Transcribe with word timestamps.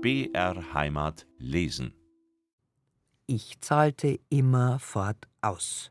BR 0.00 0.74
Heimat 0.74 1.26
lesen. 1.38 1.92
Ich 3.26 3.60
zahlte 3.60 4.20
immerfort 4.28 5.26
aus. 5.40 5.90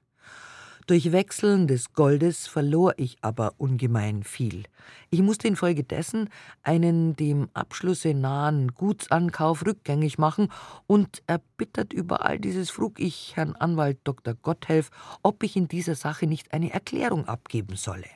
Durch 0.86 1.12
Wechseln 1.12 1.68
des 1.68 1.92
Goldes 1.92 2.48
verlor 2.48 2.94
ich 2.96 3.18
aber 3.20 3.56
ungemein 3.58 4.24
viel. 4.24 4.64
Ich 5.10 5.22
musste 5.22 5.50
infolgedessen 5.50 6.30
einen 6.64 7.18
dem 7.18 7.50
Abschlusse 7.54 8.14
nahen 8.14 8.70
Gutsankauf 8.70 9.66
rückgängig 9.66 10.18
machen 10.18 10.54
und 10.88 11.22
erbittert 11.28 11.92
über 11.92 12.24
all 12.24 12.40
dieses 12.40 12.70
frug 12.70 13.02
ich 13.02 13.36
Herrn 13.36 13.58
Anwalt 13.58 14.00
Dr. 14.06 14.36
Gotthelf, 14.36 14.90
ob 15.22 15.44
ich 15.44 15.58
in 15.58 15.68
dieser 15.68 15.96
Sache 15.96 16.28
nicht 16.28 16.54
eine 16.54 16.72
Erklärung 16.72 17.28
abgeben 17.28 17.76
solle. 17.76 18.08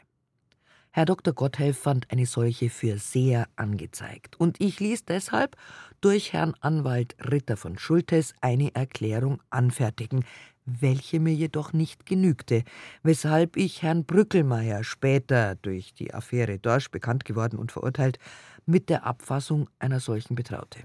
Herr 0.93 1.05
Dr. 1.05 1.33
Gotthelf 1.33 1.77
fand 1.77 2.11
eine 2.11 2.25
solche 2.25 2.69
für 2.69 2.97
sehr 2.97 3.47
angezeigt, 3.55 4.37
und 4.37 4.59
ich 4.59 4.81
ließ 4.81 5.05
deshalb 5.05 5.55
durch 6.01 6.33
Herrn 6.33 6.53
Anwalt 6.59 7.15
Ritter 7.31 7.55
von 7.55 7.77
Schultes 7.77 8.33
eine 8.41 8.75
Erklärung 8.75 9.41
anfertigen, 9.49 10.25
welche 10.65 11.21
mir 11.21 11.33
jedoch 11.33 11.71
nicht 11.71 12.05
genügte, 12.05 12.65
weshalb 13.03 13.55
ich 13.55 13.81
Herrn 13.81 14.03
Brückelmeier 14.03 14.83
später 14.83 15.55
durch 15.55 15.93
die 15.93 16.13
Affäre 16.13 16.59
Dorsch 16.59 16.91
bekannt 16.91 17.23
geworden 17.23 17.57
und 17.57 17.71
verurteilt, 17.71 18.19
mit 18.65 18.89
der 18.89 19.05
Abfassung 19.05 19.69
einer 19.79 20.01
solchen 20.01 20.35
betraute. 20.35 20.79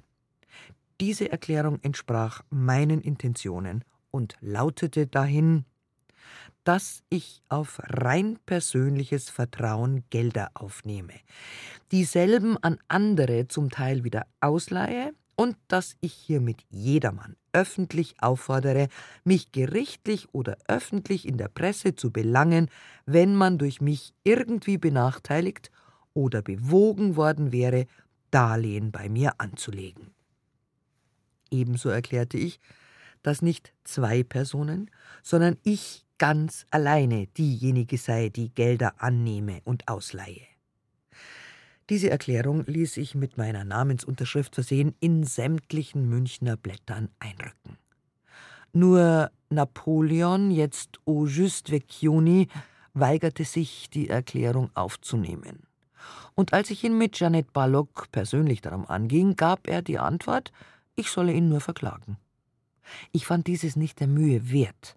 Diese 1.00 1.32
Erklärung 1.32 1.80
entsprach 1.82 2.42
meinen 2.48 3.00
Intentionen 3.00 3.84
und 4.12 4.36
lautete 4.40 5.08
dahin, 5.08 5.64
dass 6.66 7.04
ich 7.10 7.42
auf 7.48 7.80
rein 7.84 8.40
persönliches 8.44 9.30
Vertrauen 9.30 10.02
Gelder 10.10 10.50
aufnehme, 10.54 11.12
dieselben 11.92 12.58
an 12.60 12.78
andere 12.88 13.46
zum 13.46 13.70
Teil 13.70 14.02
wieder 14.02 14.26
ausleihe 14.40 15.12
und 15.36 15.56
dass 15.68 15.94
ich 16.00 16.12
hiermit 16.12 16.64
jedermann 16.68 17.36
öffentlich 17.52 18.20
auffordere, 18.20 18.88
mich 19.22 19.52
gerichtlich 19.52 20.26
oder 20.32 20.58
öffentlich 20.66 21.28
in 21.28 21.38
der 21.38 21.46
Presse 21.46 21.94
zu 21.94 22.10
belangen, 22.10 22.68
wenn 23.04 23.36
man 23.36 23.58
durch 23.58 23.80
mich 23.80 24.12
irgendwie 24.24 24.76
benachteiligt 24.76 25.70
oder 26.14 26.42
bewogen 26.42 27.14
worden 27.14 27.52
wäre, 27.52 27.86
Darlehen 28.32 28.90
bei 28.90 29.08
mir 29.08 29.34
anzulegen. 29.38 30.10
Ebenso 31.52 31.90
erklärte 31.90 32.38
ich, 32.38 32.58
dass 33.22 33.40
nicht 33.40 33.72
zwei 33.84 34.24
Personen, 34.24 34.90
sondern 35.22 35.58
ich 35.62 36.05
ganz 36.18 36.66
alleine 36.70 37.26
diejenige 37.26 37.98
sei, 37.98 38.28
die 38.28 38.50
Gelder 38.50 38.94
annehme 38.98 39.60
und 39.64 39.88
ausleihe. 39.88 40.42
Diese 41.88 42.10
Erklärung 42.10 42.64
ließ 42.66 42.96
ich 42.96 43.14
mit 43.14 43.38
meiner 43.38 43.64
Namensunterschrift 43.64 44.54
versehen 44.54 44.94
in 44.98 45.22
sämtlichen 45.22 46.08
Münchner 46.08 46.56
Blättern 46.56 47.10
einrücken. 47.20 47.78
Nur 48.72 49.30
Napoleon, 49.50 50.50
jetzt 50.50 50.98
Auguste 51.06 51.72
Vecchioni, 51.72 52.48
weigerte 52.92 53.44
sich, 53.44 53.88
die 53.90 54.08
Erklärung 54.08 54.70
aufzunehmen. 54.74 55.66
Und 56.34 56.52
als 56.52 56.70
ich 56.70 56.82
ihn 56.82 56.98
mit 56.98 57.18
Janet 57.18 57.52
Ballock 57.52 58.10
persönlich 58.10 58.60
darum 58.60 58.86
anging, 58.86 59.36
gab 59.36 59.68
er 59.68 59.82
die 59.82 59.98
Antwort, 59.98 60.52
ich 60.94 61.10
solle 61.10 61.32
ihn 61.32 61.48
nur 61.48 61.60
verklagen. 61.60 62.18
Ich 63.12 63.26
fand 63.26 63.46
dieses 63.46 63.76
nicht 63.76 64.00
der 64.00 64.08
Mühe 64.08 64.50
wert, 64.50 64.96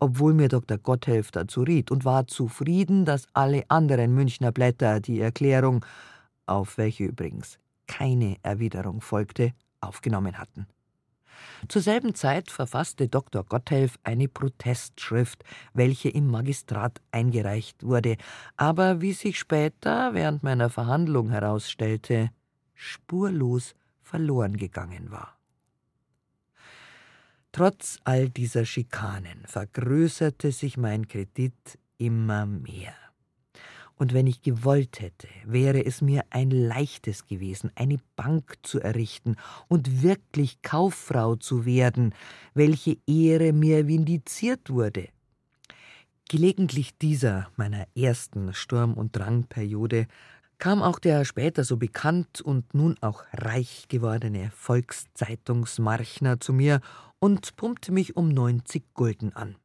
obwohl 0.00 0.34
mir 0.34 0.48
Dr. 0.48 0.78
Gotthelf 0.78 1.30
dazu 1.30 1.62
riet 1.62 1.90
und 1.90 2.04
war 2.04 2.26
zufrieden, 2.26 3.04
dass 3.04 3.28
alle 3.34 3.64
anderen 3.68 4.14
Münchner 4.14 4.50
Blätter 4.50 5.00
die 5.00 5.20
Erklärung 5.20 5.84
auf 6.46 6.78
welche 6.78 7.04
übrigens 7.04 7.58
keine 7.86 8.36
Erwiderung 8.42 9.00
folgte, 9.00 9.52
aufgenommen 9.80 10.38
hatten. 10.38 10.66
Zur 11.68 11.82
selben 11.82 12.14
Zeit 12.14 12.50
verfasste 12.50 13.08
Dr. 13.08 13.44
Gotthelf 13.44 13.98
eine 14.02 14.28
Protestschrift, 14.28 15.44
welche 15.74 16.08
im 16.08 16.26
Magistrat 16.26 17.00
eingereicht 17.12 17.84
wurde, 17.84 18.16
aber 18.56 19.00
wie 19.00 19.12
sich 19.12 19.38
später 19.38 20.14
während 20.14 20.42
meiner 20.42 20.70
Verhandlung 20.70 21.30
herausstellte, 21.30 22.30
spurlos 22.74 23.74
verloren 24.02 24.56
gegangen 24.56 25.10
war. 25.10 25.39
Trotz 27.52 27.98
all 28.04 28.28
dieser 28.28 28.64
Schikanen 28.64 29.44
vergrößerte 29.46 30.52
sich 30.52 30.76
mein 30.76 31.08
Kredit 31.08 31.78
immer 31.98 32.46
mehr. 32.46 32.94
Und 33.96 34.14
wenn 34.14 34.26
ich 34.26 34.40
gewollt 34.40 35.00
hätte, 35.00 35.28
wäre 35.44 35.84
es 35.84 36.00
mir 36.00 36.24
ein 36.30 36.50
leichtes 36.50 37.26
gewesen, 37.26 37.70
eine 37.74 37.98
Bank 38.16 38.56
zu 38.62 38.80
errichten 38.80 39.36
und 39.68 40.02
wirklich 40.02 40.62
Kauffrau 40.62 41.36
zu 41.36 41.66
werden, 41.66 42.14
welche 42.54 42.96
Ehre 43.06 43.52
mir 43.52 43.86
vindiziert 43.88 44.70
wurde. 44.70 45.08
Gelegentlich 46.30 46.96
dieser 46.96 47.50
meiner 47.56 47.86
ersten 47.94 48.54
Sturm- 48.54 48.94
und 48.94 49.16
Drangperiode 49.16 50.06
kam 50.60 50.82
auch 50.82 50.98
der 50.98 51.24
später 51.24 51.64
so 51.64 51.78
bekannt 51.78 52.42
und 52.42 52.74
nun 52.74 52.96
auch 53.00 53.24
reich 53.32 53.86
gewordene 53.88 54.50
Volkszeitungsmarchner 54.54 56.38
zu 56.38 56.52
mir 56.52 56.82
und 57.18 57.56
pumpte 57.56 57.92
mich 57.92 58.14
um 58.14 58.28
90 58.28 58.92
Gulden 58.92 59.34
an. 59.34 59.56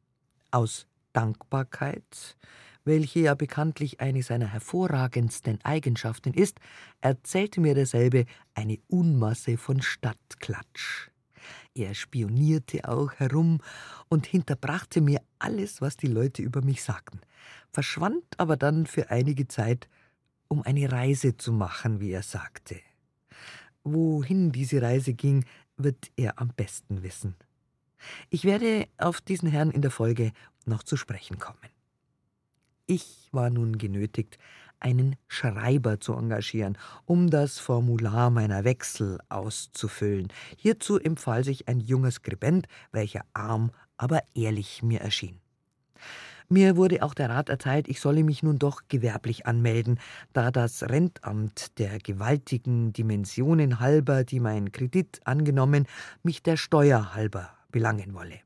Aus 0.50 0.86
Dankbarkeit, 1.12 2.38
welche 2.84 3.20
ja 3.20 3.34
bekanntlich 3.34 4.00
eine 4.00 4.22
seiner 4.22 4.46
hervorragendsten 4.46 5.58
Eigenschaften 5.64 6.32
ist, 6.32 6.60
erzählte 7.02 7.60
mir 7.60 7.74
derselbe 7.74 8.24
eine 8.54 8.78
Unmasse 8.88 9.58
von 9.58 9.82
Stadtklatsch. 9.82 11.10
Er 11.74 11.94
spionierte 11.94 12.88
auch 12.88 13.12
herum 13.12 13.58
und 14.08 14.24
hinterbrachte 14.26 15.02
mir 15.02 15.20
alles, 15.38 15.82
was 15.82 15.98
die 15.98 16.06
Leute 16.06 16.40
über 16.40 16.62
mich 16.62 16.82
sagten, 16.82 17.20
verschwand 17.70 18.24
aber 18.38 18.56
dann 18.56 18.86
für 18.86 19.10
einige 19.10 19.46
Zeit, 19.46 19.88
um 20.48 20.62
eine 20.62 20.90
Reise 20.90 21.36
zu 21.36 21.52
machen, 21.52 22.00
wie 22.00 22.12
er 22.12 22.22
sagte. 22.22 22.76
Wohin 23.84 24.52
diese 24.52 24.82
Reise 24.82 25.14
ging, 25.14 25.44
wird 25.76 26.10
er 26.16 26.40
am 26.40 26.48
besten 26.48 27.02
wissen. 27.02 27.36
Ich 28.30 28.44
werde 28.44 28.88
auf 28.98 29.20
diesen 29.20 29.48
Herrn 29.48 29.70
in 29.70 29.82
der 29.82 29.90
Folge 29.90 30.32
noch 30.64 30.82
zu 30.82 30.96
sprechen 30.96 31.38
kommen. 31.38 31.58
Ich 32.86 33.28
war 33.32 33.50
nun 33.50 33.78
genötigt, 33.78 34.38
einen 34.78 35.16
Schreiber 35.26 36.00
zu 36.00 36.12
engagieren, 36.14 36.78
um 37.04 37.30
das 37.30 37.58
Formular 37.58 38.30
meiner 38.30 38.64
Wechsel 38.64 39.18
auszufüllen. 39.28 40.28
Hierzu 40.56 40.98
empfahl 40.98 41.44
sich 41.44 41.68
ein 41.68 41.80
junger 41.80 42.10
Skribent, 42.10 42.66
welcher 42.92 43.24
arm, 43.32 43.70
aber 43.96 44.22
ehrlich 44.34 44.82
mir 44.82 45.00
erschien. 45.00 45.40
Mir 46.48 46.76
wurde 46.76 47.02
auch 47.02 47.14
der 47.14 47.28
Rat 47.28 47.48
erteilt, 47.48 47.88
ich 47.88 48.00
solle 48.00 48.22
mich 48.22 48.44
nun 48.44 48.58
doch 48.58 48.82
gewerblich 48.88 49.46
anmelden, 49.46 49.98
da 50.32 50.52
das 50.52 50.84
Rentamt 50.84 51.76
der 51.78 51.98
gewaltigen 51.98 52.92
Dimensionen 52.92 53.80
halber, 53.80 54.22
die 54.22 54.38
mein 54.38 54.70
Kredit 54.70 55.20
angenommen, 55.24 55.86
mich 56.22 56.44
der 56.44 56.56
Steuer 56.56 57.14
halber 57.14 57.50
belangen 57.72 58.14
wolle. 58.14 58.38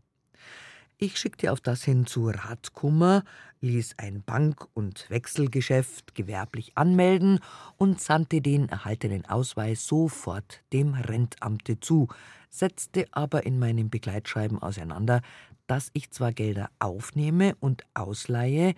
Ich 0.97 1.19
schickte 1.19 1.53
auf 1.53 1.61
das 1.61 1.83
hin 1.83 2.07
zu 2.07 2.29
Ratkummer, 2.29 3.23
ließ 3.61 3.95
ein 3.99 4.23
Bank- 4.23 4.67
und 4.75 5.09
Wechselgeschäft 5.11 6.15
gewerblich 6.15 6.77
anmelden 6.77 7.41
und 7.77 8.01
sandte 8.01 8.41
den 8.41 8.69
erhaltenen 8.69 9.27
Ausweis 9.27 9.87
sofort 9.87 10.63
dem 10.73 10.95
Rentamte 10.95 11.79
zu, 11.79 12.09
setzte 12.49 13.07
aber 13.13 13.45
in 13.45 13.59
meinem 13.59 13.91
Begleitschreiben 13.91 14.61
auseinander, 14.61 15.21
dass 15.67 15.91
ich 15.93 16.11
zwar 16.11 16.33
Gelder 16.33 16.71
aufnehme 16.79 17.55
und 17.61 17.85
ausleihe, 17.95 18.75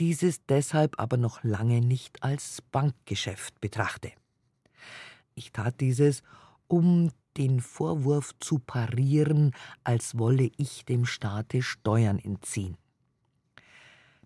dieses 0.00 0.44
deshalb 0.46 0.98
aber 0.98 1.16
noch 1.16 1.44
lange 1.44 1.80
nicht 1.80 2.22
als 2.22 2.62
Bankgeschäft 2.72 3.60
betrachte. 3.60 4.12
Ich 5.34 5.52
tat 5.52 5.80
dieses, 5.80 6.22
um 6.66 7.12
den 7.36 7.60
Vorwurf 7.60 8.32
zu 8.40 8.58
parieren, 8.58 9.52
als 9.84 10.18
wolle 10.18 10.50
ich 10.56 10.84
dem 10.84 11.06
Staate 11.06 11.62
Steuern 11.62 12.18
entziehen. 12.18 12.76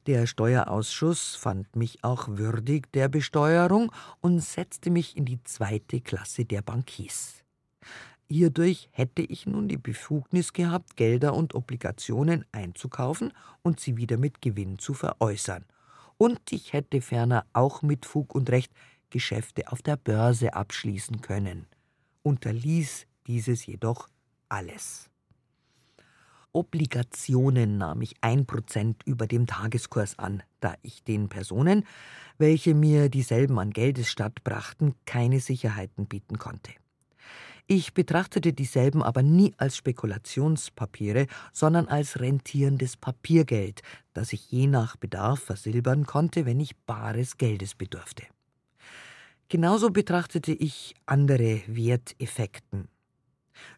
Der 0.06 0.26
Steuerausschuss 0.26 1.34
fand 1.34 1.74
mich 1.74 2.04
auch 2.04 2.28
würdig 2.28 2.92
der 2.92 3.08
Besteuerung 3.08 3.92
und 4.20 4.40
setzte 4.40 4.90
mich 4.90 5.16
in 5.16 5.24
die 5.24 5.42
zweite 5.42 6.00
Klasse 6.00 6.44
der 6.44 6.62
Bankiers. 6.62 7.42
Hierdurch 8.28 8.88
hätte 8.92 9.22
ich 9.22 9.46
nun 9.46 9.68
die 9.68 9.76
Befugnis 9.76 10.52
gehabt, 10.52 10.96
Gelder 10.96 11.34
und 11.34 11.54
Obligationen 11.54 12.44
einzukaufen 12.52 13.32
und 13.62 13.80
sie 13.80 13.96
wieder 13.96 14.16
mit 14.16 14.40
Gewinn 14.40 14.78
zu 14.78 14.94
veräußern. 14.94 15.64
Und 16.18 16.40
ich 16.50 16.72
hätte 16.72 17.00
ferner 17.00 17.44
auch 17.52 17.82
mit 17.82 18.06
Fug 18.06 18.34
und 18.34 18.50
Recht 18.50 18.72
Geschäfte 19.10 19.70
auf 19.70 19.82
der 19.82 19.96
Börse 19.96 20.54
abschließen 20.54 21.20
können 21.20 21.66
unterließ 22.26 23.06
dieses 23.28 23.66
jedoch 23.66 24.08
alles. 24.48 25.08
Obligationen 26.56 27.76
nahm 27.76 28.00
ich 28.00 28.14
ein 28.22 28.46
Prozent 28.46 29.02
über 29.04 29.26
dem 29.26 29.46
Tageskurs 29.46 30.18
an, 30.18 30.42
da 30.60 30.74
ich 30.80 31.04
den 31.04 31.28
Personen, 31.28 31.84
welche 32.38 32.74
mir 32.74 33.10
dieselben 33.10 33.58
an 33.58 33.72
Geldesstatt 33.72 34.42
brachten, 34.42 34.94
keine 35.04 35.40
Sicherheiten 35.40 36.06
bieten 36.06 36.38
konnte. 36.38 36.72
Ich 37.66 37.92
betrachtete 37.92 38.54
dieselben 38.54 39.02
aber 39.02 39.22
nie 39.22 39.52
als 39.58 39.76
Spekulationspapiere, 39.76 41.26
sondern 41.52 41.88
als 41.88 42.20
rentierendes 42.20 42.96
Papiergeld, 42.96 43.82
das 44.14 44.32
ich 44.32 44.50
je 44.50 44.66
nach 44.66 44.96
Bedarf 44.96 45.40
versilbern 45.40 46.06
konnte, 46.06 46.46
wenn 46.46 46.60
ich 46.60 46.74
bares 46.74 47.36
Geldes 47.36 47.74
bedurfte. 47.74 48.22
Genauso 49.50 49.90
betrachtete 49.90 50.52
ich 50.52 50.94
andere 51.04 51.60
Werteffekten. 51.66 52.88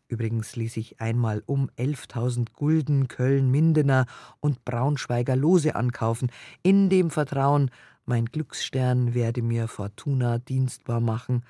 Übrigens 0.08 0.56
ließ 0.56 0.78
ich 0.78 1.00
einmal 1.00 1.42
um 1.44 1.70
11.000 1.76 2.52
Gulden 2.54 3.08
Köln-Mindener 3.08 4.06
und 4.40 4.64
Braunschweiger 4.64 5.36
Lose 5.36 5.76
ankaufen, 5.76 6.30
in 6.62 6.88
dem 6.88 7.10
Vertrauen, 7.10 7.70
mein 8.06 8.24
Glücksstern 8.24 9.12
werde 9.12 9.42
mir 9.42 9.68
Fortuna 9.68 10.38
dienstbar 10.38 11.00
machen 11.00 11.44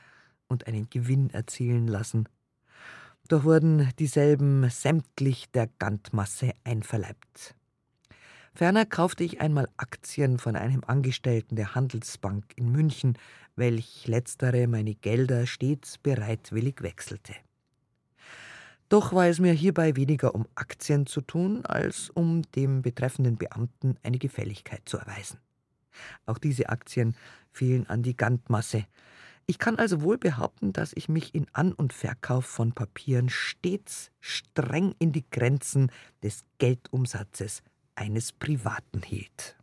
und 0.49 0.67
einen 0.67 0.91
Gewinn 0.91 1.31
erzielen 1.31 1.87
lassen. 1.87 2.29
Doch 3.29 3.45
wurden 3.45 3.91
dieselben 4.01 4.69
sämtlich 4.69 5.51
der 5.53 5.69
Gantmasse 5.79 6.53
einverleibt. 6.65 7.55
Ferner 8.55 8.87
kaufte 8.87 9.23
ich 9.23 9.41
einmal 9.41 9.69
Aktien 9.77 10.39
von 10.39 10.57
einem 10.57 10.83
Angestellten 10.85 11.55
der 11.55 11.77
Handelsbank 11.77 12.45
in 12.57 12.73
München, 12.73 13.17
welch 13.55 14.09
letztere 14.09 14.67
meine 14.67 14.97
Gelder 14.97 15.47
stets 15.47 15.97
bereitwillig 15.99 16.83
wechselte. 16.83 17.35
Doch 18.88 19.12
war 19.12 19.26
es 19.26 19.38
mir 19.38 19.52
hierbei 19.52 19.96
weniger 19.96 20.35
um 20.35 20.46
Aktien 20.55 21.06
zu 21.06 21.20
tun, 21.20 21.64
als 21.67 22.11
um 22.11 22.43
dem 22.52 22.81
betreffenden 22.82 23.37
Beamten 23.37 23.96
eine 24.02 24.19
Gefälligkeit 24.19 24.82
zu 24.87 24.96
erweisen. 24.96 25.38
Auch 26.26 26.38
diese 26.38 26.69
Aktien 26.69 27.14
fielen 27.52 27.87
an 27.88 28.02
die 28.02 28.17
Gantmasse. 28.17 28.87
Ich 29.46 29.58
kann 29.58 29.76
also 29.76 30.02
wohl 30.02 30.19
behaupten, 30.19 30.73
dass 30.73 30.93
ich 30.94 31.08
mich 31.08 31.35
in 31.35 31.46
An- 31.52 31.73
und 31.73 31.93
Verkauf 31.93 32.46
von 32.46 32.73
Papieren 32.73 33.29
stets 33.29 34.11
streng 34.20 34.94
in 34.99 35.12
die 35.12 35.25
Grenzen 35.31 35.90
des 36.23 36.44
Geldumsatzes 36.58 37.62
eines 37.94 38.32
Privaten 38.32 39.02
hielt. 39.02 39.56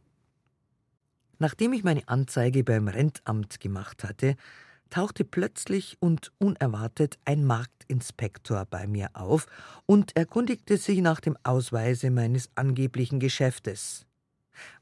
Nachdem 1.37 1.73
ich 1.73 1.83
meine 1.83 2.07
Anzeige 2.07 2.63
beim 2.63 2.87
Rentamt 2.87 3.59
gemacht 3.59 4.03
hatte, 4.03 4.35
tauchte 4.95 5.25
plötzlich 5.25 5.97
und 5.99 6.31
unerwartet 6.37 7.19
ein 7.25 7.43
Marktinspektor 7.43 8.63
bei 8.63 8.87
mir 8.87 9.09
auf 9.13 9.45
und 9.85 10.15
erkundigte 10.15 10.77
sich 10.77 11.01
nach 11.01 11.19
dem 11.19 11.37
Ausweise 11.43 12.09
meines 12.11 12.49
angeblichen 12.55 13.19
Geschäftes. 13.19 14.05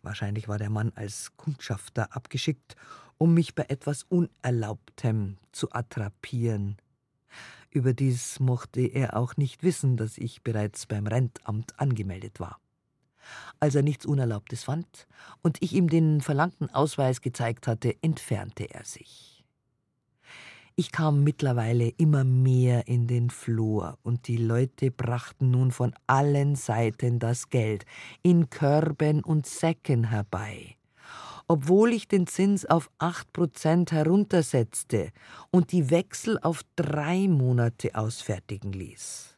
Wahrscheinlich 0.03 0.47
war 0.47 0.59
der 0.59 0.69
Mann 0.69 0.91
als 0.93 1.35
Kundschafter 1.35 2.15
abgeschickt, 2.15 2.75
um 3.17 3.33
mich 3.33 3.55
bei 3.55 3.65
etwas 3.69 4.03
Unerlaubtem 4.03 5.37
zu 5.51 5.73
attrapieren. 5.73 6.77
Überdies 7.71 8.39
mochte 8.39 8.81
er 8.81 9.17
auch 9.17 9.35
nicht 9.35 9.63
wissen, 9.63 9.97
dass 9.97 10.19
ich 10.19 10.43
bereits 10.43 10.85
beim 10.85 11.07
Rentamt 11.07 11.79
angemeldet 11.79 12.39
war. 12.39 12.59
Als 13.59 13.73
er 13.73 13.81
nichts 13.81 14.05
Unerlaubtes 14.05 14.65
fand 14.65 15.07
und 15.41 15.57
ich 15.63 15.73
ihm 15.73 15.89
den 15.89 16.21
verlangten 16.21 16.69
Ausweis 16.69 17.21
gezeigt 17.21 17.65
hatte, 17.65 17.95
entfernte 18.03 18.71
er 18.71 18.85
sich. 18.85 19.32
Ich 20.75 20.91
kam 20.91 21.23
mittlerweile 21.23 21.89
immer 21.97 22.23
mehr 22.23 22.87
in 22.87 23.05
den 23.05 23.29
Flur, 23.29 23.99
und 24.01 24.27
die 24.27 24.37
Leute 24.37 24.89
brachten 24.89 25.51
nun 25.51 25.71
von 25.71 25.93
allen 26.07 26.55
Seiten 26.55 27.19
das 27.19 27.49
Geld 27.49 27.85
in 28.23 28.49
Körben 28.49 29.23
und 29.23 29.45
Säcken 29.45 30.05
herbei. 30.05 30.77
Obwohl 31.47 31.93
ich 31.93 32.07
den 32.07 32.25
Zins 32.25 32.65
auf 32.65 32.89
acht 32.97 33.31
Prozent 33.33 33.91
heruntersetzte 33.91 35.11
und 35.51 35.71
die 35.71 35.91
Wechsel 35.91 36.39
auf 36.41 36.61
drei 36.75 37.27
Monate 37.27 37.93
ausfertigen 37.93 38.73
ließ. 38.73 39.37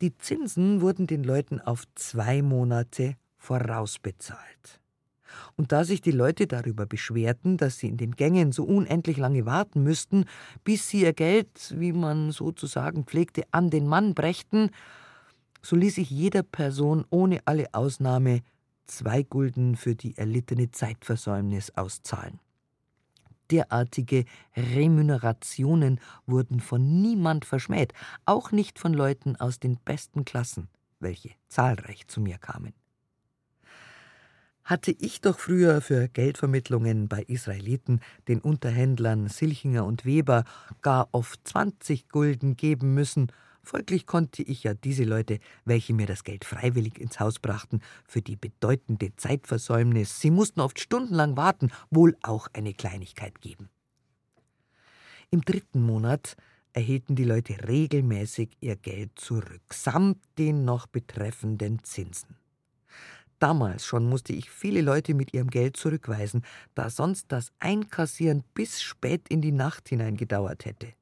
Die 0.00 0.16
Zinsen 0.16 0.80
wurden 0.80 1.08
den 1.08 1.24
Leuten 1.24 1.60
auf 1.60 1.84
zwei 1.96 2.40
Monate 2.40 3.16
vorausbezahlt. 3.36 4.80
Und 5.56 5.72
da 5.72 5.84
sich 5.84 6.00
die 6.00 6.10
Leute 6.10 6.46
darüber 6.46 6.86
beschwerten, 6.86 7.56
dass 7.56 7.78
sie 7.78 7.88
in 7.88 7.96
den 7.96 8.12
Gängen 8.12 8.52
so 8.52 8.64
unendlich 8.64 9.16
lange 9.16 9.46
warten 9.46 9.82
müssten, 9.82 10.24
bis 10.64 10.88
sie 10.88 11.02
ihr 11.02 11.12
Geld, 11.12 11.74
wie 11.78 11.92
man 11.92 12.32
sozusagen 12.32 13.04
pflegte, 13.04 13.44
an 13.50 13.70
den 13.70 13.86
Mann 13.86 14.14
brächten, 14.14 14.70
so 15.62 15.76
ließ 15.76 15.98
ich 15.98 16.10
jeder 16.10 16.42
Person 16.42 17.04
ohne 17.10 17.40
alle 17.46 17.72
Ausnahme 17.72 18.42
zwei 18.86 19.22
Gulden 19.22 19.76
für 19.76 19.94
die 19.94 20.16
erlittene 20.16 20.70
Zeitversäumnis 20.70 21.70
auszahlen. 21.70 22.38
Derartige 23.50 24.24
Remunerationen 24.56 26.00
wurden 26.26 26.60
von 26.60 27.02
niemand 27.02 27.44
verschmäht, 27.44 27.92
auch 28.24 28.52
nicht 28.52 28.78
von 28.78 28.94
Leuten 28.94 29.36
aus 29.36 29.58
den 29.58 29.78
besten 29.78 30.24
Klassen, 30.24 30.68
welche 31.00 31.30
zahlreich 31.48 32.06
zu 32.08 32.20
mir 32.20 32.38
kamen 32.38 32.74
hatte 34.64 34.92
ich 34.92 35.20
doch 35.20 35.38
früher 35.38 35.80
für 35.80 36.08
Geldvermittlungen 36.08 37.08
bei 37.08 37.22
Israeliten 37.22 38.00
den 38.28 38.40
Unterhändlern 38.40 39.28
Silchinger 39.28 39.84
und 39.84 40.04
Weber 40.04 40.44
gar 40.80 41.08
oft 41.12 41.46
20 41.46 42.08
Gulden 42.08 42.56
geben 42.56 42.94
müssen, 42.94 43.30
folglich 43.62 44.06
konnte 44.06 44.42
ich 44.42 44.64
ja 44.64 44.74
diese 44.74 45.04
Leute, 45.04 45.38
welche 45.64 45.94
mir 45.94 46.06
das 46.06 46.24
Geld 46.24 46.44
freiwillig 46.44 46.98
ins 46.98 47.20
Haus 47.20 47.38
brachten, 47.38 47.80
für 48.06 48.22
die 48.22 48.36
bedeutende 48.36 49.14
Zeitversäumnis, 49.16 50.20
sie 50.20 50.30
mussten 50.30 50.60
oft 50.60 50.80
stundenlang 50.80 51.36
warten, 51.36 51.70
wohl 51.90 52.16
auch 52.22 52.48
eine 52.52 52.74
Kleinigkeit 52.74 53.40
geben. 53.40 53.68
Im 55.30 55.42
dritten 55.42 55.82
Monat 55.82 56.36
erhielten 56.72 57.16
die 57.16 57.24
Leute 57.24 57.68
regelmäßig 57.68 58.56
ihr 58.60 58.76
Geld 58.76 59.12
zurück, 59.16 59.62
samt 59.72 60.18
den 60.38 60.64
noch 60.64 60.86
betreffenden 60.86 61.82
Zinsen. 61.82 62.36
Damals 63.38 63.84
schon 63.84 64.08
musste 64.08 64.32
ich 64.32 64.50
viele 64.50 64.80
Leute 64.80 65.14
mit 65.14 65.34
ihrem 65.34 65.50
Geld 65.50 65.76
zurückweisen, 65.76 66.42
da 66.74 66.90
sonst 66.90 67.26
das 67.32 67.52
Einkassieren 67.58 68.44
bis 68.54 68.82
spät 68.82 69.28
in 69.28 69.42
die 69.42 69.52
Nacht 69.52 69.88
hinein 69.88 70.16
gedauert 70.16 70.64
hätte. 70.64 70.92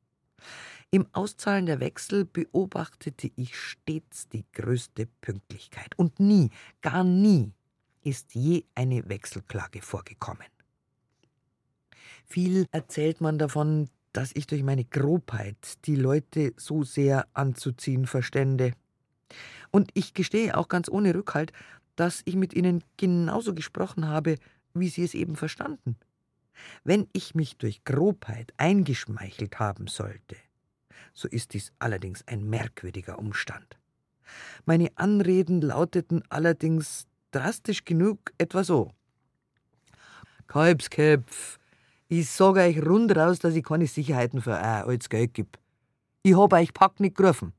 Im 0.91 1.07
Auszahlen 1.13 1.67
der 1.67 1.81
Wechsel 1.81 2.25
beobachtete 2.25 3.31
ich 3.37 3.57
stets 3.57 4.29
die 4.29 4.45
größte 4.53 5.07
Pünktlichkeit, 5.21 5.97
und 5.97 6.21
nie, 6.21 6.51
gar 6.83 7.05
nie 7.05 7.53
ist 8.03 8.35
je 8.35 8.65
eine 8.75 9.09
Wechselklage 9.09 9.81
vorgekommen. 9.81 10.47
Viel 12.27 12.67
erzählt 12.73 13.21
man 13.21 13.39
davon, 13.39 13.89
dass 14.13 14.33
ich 14.35 14.47
durch 14.47 14.63
meine 14.63 14.85
Grobheit 14.85 15.87
die 15.87 15.97
Leute 15.97 16.53
so 16.57 16.83
sehr 16.83 17.27
anzuziehen 17.35 18.07
verstände. 18.07 18.73
Und 19.71 19.91
ich 19.95 20.13
gestehe 20.13 20.57
auch 20.57 20.69
ganz 20.69 20.91
ohne 20.91 21.15
Rückhalt, 21.15 21.53
dass 21.97 22.23
ich 22.25 22.37
mit 22.37 22.55
ihnen 22.55 22.83
genauso 22.97 23.55
gesprochen 23.55 24.09
habe, 24.09 24.37
wie 24.75 24.89
sie 24.89 25.05
es 25.05 25.15
eben 25.15 25.37
verstanden. 25.37 25.97
Wenn 26.85 27.09
ich 27.13 27.35
mich 27.35 27.57
durch 27.57 27.85
Grobheit 27.85 28.53
eingeschmeichelt 28.57 29.59
haben 29.59 29.87
sollte, 29.87 30.37
so 31.13 31.29
ist 31.29 31.55
dies 31.55 31.73
allerdings 31.79 32.27
ein 32.27 32.49
merkwürdiger 32.49 33.19
Umstand. 33.19 33.79
Meine 34.65 34.91
Anreden 34.97 35.61
lauteten 35.61 36.23
allerdings 36.29 37.07
drastisch 37.33 37.85
genug 37.85 38.33
etwa 38.39 38.65
so. 38.65 38.93
Kalbsköpf, 40.47 41.59
ich 42.09 42.29
sag 42.31 42.57
euch 42.57 42.85
rund 42.85 43.17
raus, 43.17 43.39
dass 43.39 43.55
ich 43.55 43.65
keine 43.65 43.87
Sicherheiten 43.87 44.43
für 44.43 44.51
euer 44.51 44.87
altes 44.87 45.09
Geld 45.09 45.35
gib. 45.35 45.59
Ich 46.23 46.37
hab 46.37 46.53
euch 46.53 46.73
Pack 46.73 47.01
nicht 47.01 47.17
gerufen. 47.17 47.53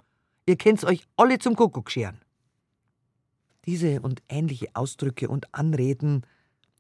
Ihr 0.46 0.58
könnt's 0.58 0.84
euch 0.84 1.06
alle 1.18 1.40
zum 1.40 1.56
Kuckuck 1.56 1.90
scheren. 1.90 2.23
Diese 3.66 4.02
und 4.02 4.22
ähnliche 4.28 4.68
Ausdrücke 4.74 5.30
und 5.30 5.54
Anreden 5.54 6.26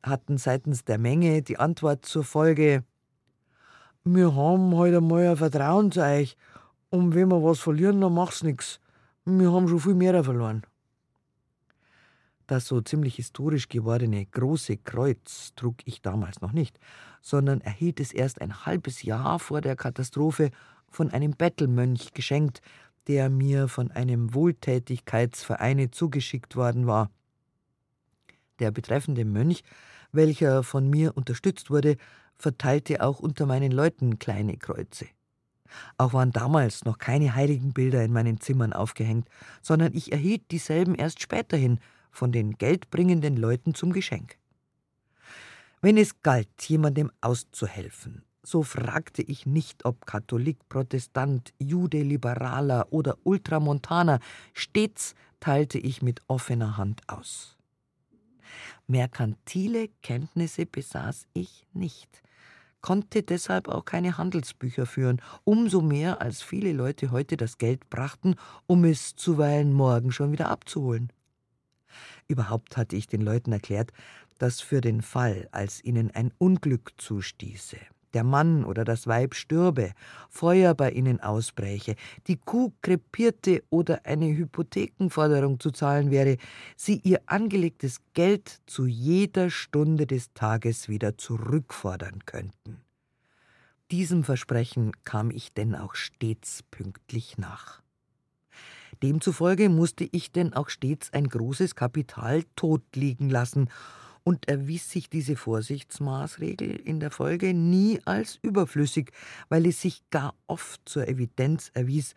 hatten 0.04 0.38
seitens 0.38 0.84
der 0.84 0.98
Menge 0.98 1.42
die 1.42 1.58
Antwort 1.58 2.06
zur 2.06 2.24
Folge: 2.24 2.84
Wir 4.04 4.36
haben 4.36 4.76
heute 4.76 4.96
halt 4.96 5.06
mal 5.06 5.28
ein 5.28 5.38
Vertrauen 5.38 5.92
zu 5.92 6.02
euch, 6.02 6.36
und 6.90 7.16
wenn 7.16 7.30
wir 7.30 7.42
was 7.42 7.60
verlieren, 7.60 8.02
dann 8.02 8.14
macht's 8.14 8.44
nix. 8.44 8.80
Wir 9.26 9.52
haben 9.52 9.68
schon 9.70 9.80
viel 9.80 9.96
mehr 9.96 10.24
verloren. 10.24 10.64
Das 12.48 12.68
so 12.68 12.82
ziemlich 12.82 13.16
historisch 13.16 13.70
gewordene 13.70 14.26
Große 14.26 14.78
Kreuz 14.78 15.54
trug 15.56 15.78
ich 15.86 16.02
damals 16.02 16.42
noch 16.42 16.52
nicht, 16.52 16.78
sondern 17.22 17.62
erhielt 17.62 18.02
es 18.02 18.12
erst 18.12 18.42
ein 18.42 18.66
halbes 18.66 19.04
Jahr 19.04 19.40
vor 19.40 19.62
der 19.62 19.78
Katastrophe 19.78 20.52
von 20.90 21.10
einem 21.10 21.32
Bettelmönch 21.32 22.14
geschenkt, 22.14 22.62
der 23.08 23.30
mir 23.30 23.68
von 23.68 23.92
einem 23.92 24.34
Wohltätigkeitsvereine 24.34 25.92
zugeschickt 25.92 26.56
worden 26.56 26.88
war. 26.88 27.12
Der 28.60 28.72
betreffende 28.72 29.26
Mönch, 29.26 29.64
welcher 30.12 30.64
von 30.64 30.90
mir 30.90 31.18
unterstützt 31.18 31.70
wurde, 31.70 31.98
verteilte 32.36 33.02
auch 33.02 33.20
unter 33.20 33.46
meinen 33.46 33.72
Leuten 33.72 34.20
kleine 34.20 34.58
Kreuze. 34.58 35.08
Auch 35.98 36.14
waren 36.14 36.32
damals 36.32 36.86
noch 36.86 36.98
keine 36.98 37.36
Heiligenbilder 37.36 38.04
in 38.04 38.14
meinen 38.14 38.40
Zimmern 38.40 38.74
aufgehängt, 38.74 39.28
sondern 39.62 39.94
ich 39.94 40.12
erhielt 40.12 40.52
dieselben 40.52 40.96
erst 40.96 41.22
späterhin 41.22 41.80
von 42.12 42.32
den 42.32 42.58
geldbringenden 42.58 43.38
Leuten 43.38 43.74
zum 43.74 43.92
Geschenk. 43.92 44.38
Wenn 45.82 45.98
es 45.98 46.22
galt, 46.22 46.50
jemandem 46.68 47.12
auszuhelfen, 47.22 48.24
so 48.44 48.62
fragte 48.62 49.22
ich 49.22 49.46
nicht, 49.46 49.86
ob 49.86 50.06
Katholik, 50.06 50.68
Protestant, 50.70 51.54
Jude, 51.60 52.02
Liberaler 52.04 52.88
oder 52.92 53.18
Ultramontaner, 53.24 54.20
stets 54.54 55.16
teilte 55.40 55.80
ich 55.80 56.02
mit 56.02 56.22
offener 56.28 56.78
Hand 56.78 57.02
aus. 57.08 57.58
Merkantile 58.88 59.90
Kenntnisse 60.02 60.66
besaß 60.66 61.28
ich 61.34 61.66
nicht, 61.74 62.22
konnte 62.82 63.24
deshalb 63.24 63.70
auch 63.70 63.86
keine 63.86 64.18
Handelsbücher 64.18 64.86
führen, 64.86 65.22
umso 65.46 65.82
mehr 65.82 66.22
als 66.22 66.42
viele 66.42 66.74
Leute 66.74 67.12
heute 67.12 67.38
das 67.38 67.58
Geld 67.58 67.90
brachten, 67.90 68.36
um 68.68 68.84
es 68.84 69.16
zuweilen 69.16 69.74
morgen 69.74 70.12
schon 70.12 70.34
wieder 70.34 70.50
abzuholen. 70.50 71.12
Überhaupt 72.28 72.76
hatte 72.76 72.96
ich 72.96 73.08
den 73.08 73.22
Leuten 73.22 73.54
erklärt, 73.54 73.92
dass 74.38 74.60
für 74.60 74.82
den 74.82 75.02
Fall, 75.02 75.48
als 75.52 75.84
ihnen 75.84 76.12
ein 76.12 76.32
Unglück 76.38 76.94
zustieße, 76.98 77.78
der 78.14 78.24
Mann 78.24 78.64
oder 78.64 78.84
das 78.84 79.08
Weib 79.08 79.36
stürbe, 79.36 79.94
Feuer 80.30 80.74
bei 80.74 80.92
ihnen 80.92 81.20
ausbräche, 81.20 81.96
die 82.28 82.38
Kuh 82.38 82.72
krepierte 82.82 83.64
oder 83.70 84.06
eine 84.06 84.28
Hypothekenforderung 84.28 85.60
zu 85.60 85.72
zahlen 85.72 86.12
wäre, 86.12 86.38
sie 86.76 87.00
ihr 87.04 87.22
angelegtes 87.26 88.02
Geld 88.14 88.62
zu 88.66 88.86
jeder 88.86 89.50
Stunde 89.50 90.08
des 90.08 90.34
Tages 90.34 90.90
wieder 90.90 91.18
zurückfordern 91.18 92.26
könnten. 92.26 92.82
Diesem 93.92 94.24
Versprechen 94.24 94.92
kam 95.04 95.30
ich 95.30 95.54
denn 95.54 95.76
auch 95.76 95.96
stets 95.96 96.64
pünktlich 96.72 97.38
nach. 97.38 97.84
Demzufolge 99.02 99.70
musste 99.70 100.08
ich 100.12 100.32
denn 100.32 100.54
auch 100.54 100.70
stets 100.70 101.12
ein 101.14 101.28
großes 101.28 101.76
Kapital 101.76 102.44
totliegen 102.56 103.30
lassen 103.30 103.70
und 104.24 104.48
erwies 104.48 104.90
sich 104.90 105.10
diese 105.10 105.36
Vorsichtsmaßregel 105.36 106.76
in 106.76 107.00
der 107.00 107.12
Folge 107.12 107.54
nie 107.54 108.00
als 108.06 108.40
überflüssig, 108.42 109.12
weil 109.50 109.66
es 109.68 109.82
sich 109.82 110.04
gar 110.10 110.34
oft 110.48 110.82
zur 110.86 111.08
Evidenz 111.08 111.72
erwies, 111.74 112.16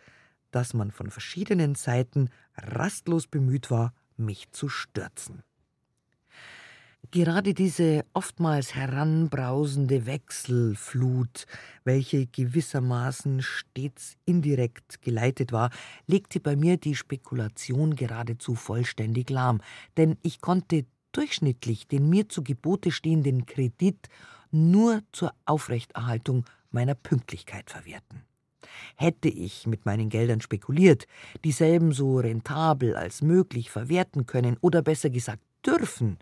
dass 0.51 0.75
man 0.75 0.91
von 0.91 1.11
verschiedenen 1.11 1.75
Seiten 1.75 2.31
rastlos 2.57 3.27
bemüht 3.27 3.71
war, 3.71 3.93
mich 4.17 4.51
zu 4.53 4.69
stürzen. 4.69 5.43
Gerade 7.13 7.55
diese 7.55 8.05
oftmals 8.15 8.75
heranbrausende 8.75 10.07
Wechselflut, 10.07 11.47
welche 11.85 12.27
gewissermaßen 12.27 13.43
stets 13.43 14.17
indirekt 14.25 15.03
geleitet 15.03 15.53
war, 15.53 15.71
legte 16.07 16.41
bei 16.41 16.57
mir 16.57 16.79
die 16.79 16.97
Spekulation 16.97 17.95
geradezu 17.95 18.57
vollständig 18.57 19.31
lahm, 19.31 19.61
denn 19.97 20.17
ich 20.23 20.41
konnte 20.41 20.85
durchschnittlich 21.17 21.89
den 21.89 22.09
mir 22.09 22.29
zu 22.29 22.43
Gebote 22.43 22.91
stehenden 22.91 23.47
Kredit 23.47 24.09
nur 24.51 25.03
zur 25.13 25.33
Aufrechterhaltung 25.45 26.45
meiner 26.71 26.95
Pünktlichkeit 26.95 27.71
verwerten. 27.71 28.23
Hätte 28.97 29.29
ich 29.29 29.67
mit 29.67 29.87
meinen 29.87 30.09
Geldern 30.09 30.41
spekuliert, 30.41 31.07
dieselben 31.45 31.93
so 31.93 32.19
rentabel 32.19 32.97
als 32.97 33.23
möglich 33.23 33.71
verwerten 33.71 34.27
können 34.27 34.57
oder 34.61 34.83
besser 34.83 35.11
gesagt 35.11 35.43
dürfen, 35.65 36.19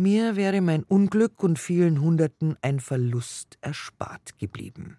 mir 0.00 0.36
wäre 0.36 0.60
mein 0.60 0.84
Unglück 0.84 1.42
und 1.42 1.58
vielen 1.58 2.00
Hunderten 2.00 2.56
ein 2.62 2.78
Verlust 2.78 3.58
erspart 3.60 4.38
geblieben. 4.38 4.96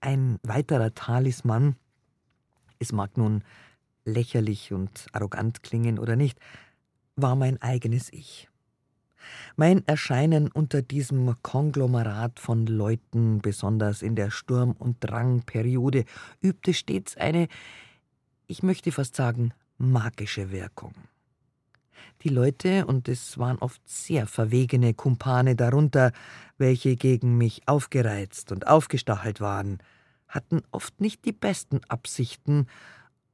Ein 0.00 0.38
weiterer 0.42 0.92
Talisman, 0.92 1.76
es 2.78 2.92
mag 2.92 3.16
nun 3.16 3.42
lächerlich 4.04 4.74
und 4.74 5.06
arrogant 5.12 5.62
klingen 5.62 5.98
oder 5.98 6.16
nicht, 6.16 6.38
war 7.16 7.36
mein 7.36 7.60
eigenes 7.62 8.12
Ich. 8.12 8.48
Mein 9.56 9.86
Erscheinen 9.86 10.48
unter 10.48 10.82
diesem 10.82 11.34
Konglomerat 11.42 12.40
von 12.40 12.66
Leuten, 12.66 13.40
besonders 13.40 14.02
in 14.02 14.16
der 14.16 14.30
Sturm- 14.30 14.76
und 14.78 14.96
Drangperiode, 15.00 16.04
übte 16.40 16.72
stets 16.72 17.16
eine, 17.16 17.48
ich 18.46 18.62
möchte 18.62 18.92
fast 18.92 19.16
sagen, 19.16 19.52
magische 19.78 20.50
Wirkung. 20.50 20.94
Die 22.22 22.28
Leute, 22.28 22.86
und 22.86 23.08
es 23.08 23.38
waren 23.38 23.58
oft 23.58 23.80
sehr 23.88 24.26
verwegene 24.26 24.94
Kumpane 24.94 25.56
darunter, 25.56 26.12
welche 26.58 26.96
gegen 26.96 27.38
mich 27.38 27.62
aufgereizt 27.66 28.52
und 28.52 28.66
aufgestachelt 28.66 29.40
waren, 29.40 29.78
hatten 30.28 30.62
oft 30.70 31.00
nicht 31.00 31.24
die 31.24 31.32
besten 31.32 31.80
Absichten 31.88 32.66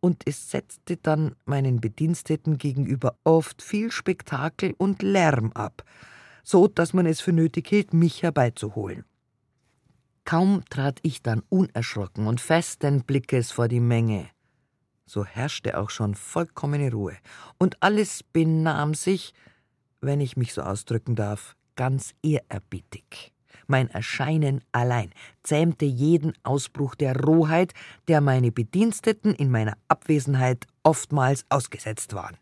und 0.07 0.23
es 0.25 0.53
setzte 0.53 0.99
dann 0.99 1.35
meinen 1.47 1.81
Bediensteten 1.81 2.59
gegenüber 2.59 3.19
oft 3.25 3.61
viel 3.61 3.91
Spektakel 3.91 4.73
und 4.79 5.03
Lärm 5.03 5.51
ab, 5.51 5.83
so 6.45 6.69
dass 6.69 6.93
man 6.93 7.07
es 7.07 7.21
für 7.21 7.33
nötig 7.33 7.67
hielt, 7.67 7.93
mich 7.93 8.23
herbeizuholen. 8.23 9.05
Kaum 10.25 10.65
trat 10.71 11.01
ich 11.03 11.25
dann 11.25 11.43
unerschrocken 11.49 12.29
und 12.29 12.41
festen 12.41 13.03
Blickes 13.03 13.51
vor 13.51 13.67
die 13.67 13.81
Menge, 13.81 14.31
so 15.07 15.25
herrschte 15.25 15.77
auch 15.77 15.91
schon 15.91 16.15
vollkommene 16.15 16.93
Ruhe, 16.93 17.17
und 17.59 17.83
alles 17.83 18.23
benahm 18.23 18.95
sich, 18.95 19.35
wenn 20.01 20.21
ich 20.21 20.37
mich 20.37 20.55
so 20.55 20.63
ausdrücken 20.63 21.17
darf, 21.17 21.57
ganz 21.75 22.15
ehrerbietig. 22.23 23.33
Mein 23.67 23.91
Erscheinen 23.91 24.63
allein 24.73 25.11
zähmte 25.43 25.85
jeden 25.85 26.35
Ausbruch 26.45 26.95
der 26.95 27.17
Rohheit, 27.17 27.73
der 28.09 28.21
meine 28.21 28.53
Bediensteten 28.53 29.35
in 29.35 29.51
meiner 29.51 29.77
Abwesenheit 29.89 30.67
oftmals 30.83 31.45
ausgesetzt 31.49 32.15
waren. 32.15 32.37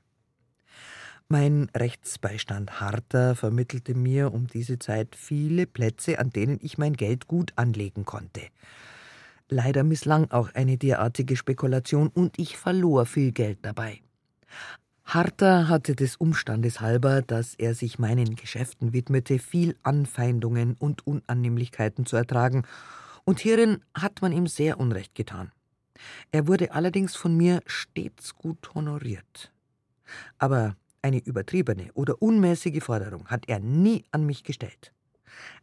Mein 1.28 1.70
Rechtsbeistand 1.74 2.80
Harter 2.80 3.34
vermittelte 3.34 3.94
mir 3.94 4.32
um 4.34 4.46
diese 4.46 4.78
Zeit 4.78 5.16
viele 5.16 5.66
Plätze, 5.66 6.18
an 6.18 6.30
denen 6.30 6.58
ich 6.60 6.76
mein 6.76 6.92
Geld 6.92 7.26
gut 7.26 7.52
anlegen 7.56 8.04
konnte. 8.04 8.42
Leider 9.48 9.84
misslang 9.84 10.30
auch 10.30 10.54
eine 10.54 10.76
derartige 10.76 11.36
Spekulation 11.36 12.08
und 12.08 12.38
ich 12.38 12.58
verlor 12.58 13.06
viel 13.06 13.32
Geld 13.32 13.58
dabei. 13.62 14.00
Harter 15.04 15.68
hatte 15.68 15.94
des 15.94 16.16
Umstandes 16.16 16.80
halber, 16.80 17.22
dass 17.22 17.54
er 17.54 17.74
sich 17.74 17.98
meinen 17.98 18.36
Geschäften 18.36 18.92
widmete, 18.92 19.38
viel 19.38 19.76
Anfeindungen 19.82 20.76
und 20.78 21.06
Unannehmlichkeiten 21.06 22.06
zu 22.06 22.16
ertragen, 22.16 22.64
und 23.24 23.40
hierin 23.40 23.82
hat 23.94 24.20
man 24.22 24.32
ihm 24.32 24.46
sehr 24.46 24.78
Unrecht 24.78 25.14
getan. 25.14 25.50
Er 26.32 26.46
wurde 26.46 26.72
allerdings 26.72 27.16
von 27.16 27.36
mir 27.36 27.62
stets 27.66 28.34
gut 28.34 28.74
honoriert. 28.74 29.52
Aber 30.38 30.76
eine 31.00 31.18
übertriebene 31.18 31.90
oder 31.94 32.20
unmäßige 32.20 32.82
Forderung 32.82 33.26
hat 33.28 33.48
er 33.48 33.60
nie 33.60 34.04
an 34.10 34.26
mich 34.26 34.44
gestellt. 34.44 34.92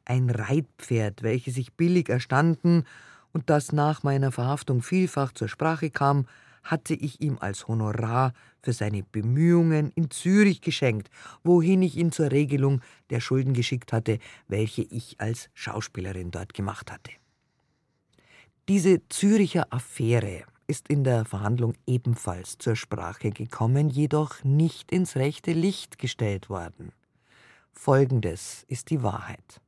Ein 0.05 0.29
Reitpferd, 0.29 1.23
welches 1.23 1.57
ich 1.57 1.73
billig 1.73 2.09
erstanden 2.09 2.85
und 3.33 3.49
das 3.49 3.71
nach 3.71 4.03
meiner 4.03 4.31
Verhaftung 4.31 4.81
vielfach 4.81 5.31
zur 5.33 5.47
Sprache 5.47 5.89
kam, 5.89 6.25
hatte 6.63 6.93
ich 6.93 7.21
ihm 7.21 7.37
als 7.39 7.67
Honorar 7.67 8.33
für 8.61 8.73
seine 8.73 9.03
Bemühungen 9.03 9.91
in 9.95 10.11
Zürich 10.11 10.61
geschenkt, 10.61 11.09
wohin 11.43 11.81
ich 11.81 11.97
ihn 11.97 12.11
zur 12.11 12.31
Regelung 12.31 12.81
der 13.09 13.19
Schulden 13.19 13.53
geschickt 13.53 13.93
hatte, 13.93 14.19
welche 14.47 14.83
ich 14.83 15.19
als 15.19 15.49
Schauspielerin 15.53 16.31
dort 16.31 16.53
gemacht 16.53 16.91
hatte. 16.91 17.11
Diese 18.67 19.07
Züricher 19.09 19.67
Affäre 19.71 20.43
ist 20.67 20.87
in 20.87 21.03
der 21.03 21.25
Verhandlung 21.25 21.73
ebenfalls 21.85 22.57
zur 22.57 22.75
Sprache 22.75 23.31
gekommen, 23.31 23.89
jedoch 23.89 24.43
nicht 24.43 24.91
ins 24.91 25.15
rechte 25.15 25.51
Licht 25.51 25.97
gestellt 25.97 26.49
worden. 26.49 26.93
Folgendes 27.73 28.63
ist 28.67 28.89
die 28.89 29.03
Wahrheit. 29.03 29.60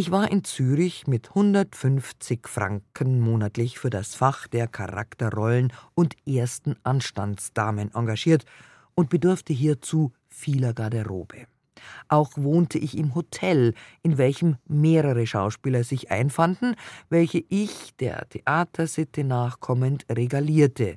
Ich 0.00 0.10
war 0.10 0.30
in 0.30 0.44
Zürich 0.44 1.06
mit 1.06 1.28
150 1.28 2.48
Franken 2.48 3.20
monatlich 3.20 3.78
für 3.78 3.90
das 3.90 4.14
Fach 4.14 4.48
der 4.48 4.66
Charakterrollen 4.66 5.74
und 5.94 6.16
ersten 6.26 6.76
Anstandsdamen 6.84 7.94
engagiert 7.94 8.46
und 8.94 9.10
bedurfte 9.10 9.52
hierzu 9.52 10.14
vieler 10.26 10.72
Garderobe. 10.72 11.44
Auch 12.08 12.30
wohnte 12.36 12.78
ich 12.78 12.96
im 12.96 13.14
Hotel, 13.14 13.74
in 14.02 14.16
welchem 14.16 14.56
mehrere 14.66 15.26
Schauspieler 15.26 15.84
sich 15.84 16.10
einfanden, 16.10 16.76
welche 17.10 17.44
ich, 17.50 17.94
der 17.96 18.26
Theatersitte 18.30 19.22
nachkommend, 19.22 20.06
regalierte. 20.08 20.96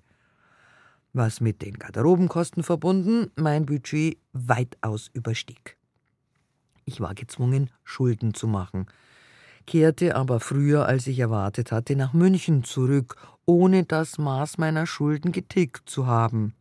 Was 1.12 1.41
mit 1.41 1.62
den 1.62 1.74
Garderobenkosten 1.74 2.63
verbunden 2.63 3.31
mein 3.36 3.65
Budget 3.65 4.17
weitaus 4.31 5.10
überstieg. 5.12 5.75
Ich 6.85 6.99
war 6.99 7.13
gezwungen, 7.15 7.69
Schulden 7.83 8.33
zu 8.33 8.47
machen, 8.47 8.87
kehrte 9.65 10.15
aber 10.15 10.39
früher, 10.39 10.85
als 10.85 11.07
ich 11.07 11.19
erwartet 11.19 11.71
hatte, 11.71 11.95
nach 11.95 12.13
München 12.13 12.63
zurück, 12.63 13.15
ohne 13.45 13.83
das 13.83 14.17
Maß 14.17 14.57
meiner 14.57 14.85
Schulden 14.85 15.31
getickt 15.31 15.89
zu 15.89 16.07
haben. 16.07 16.53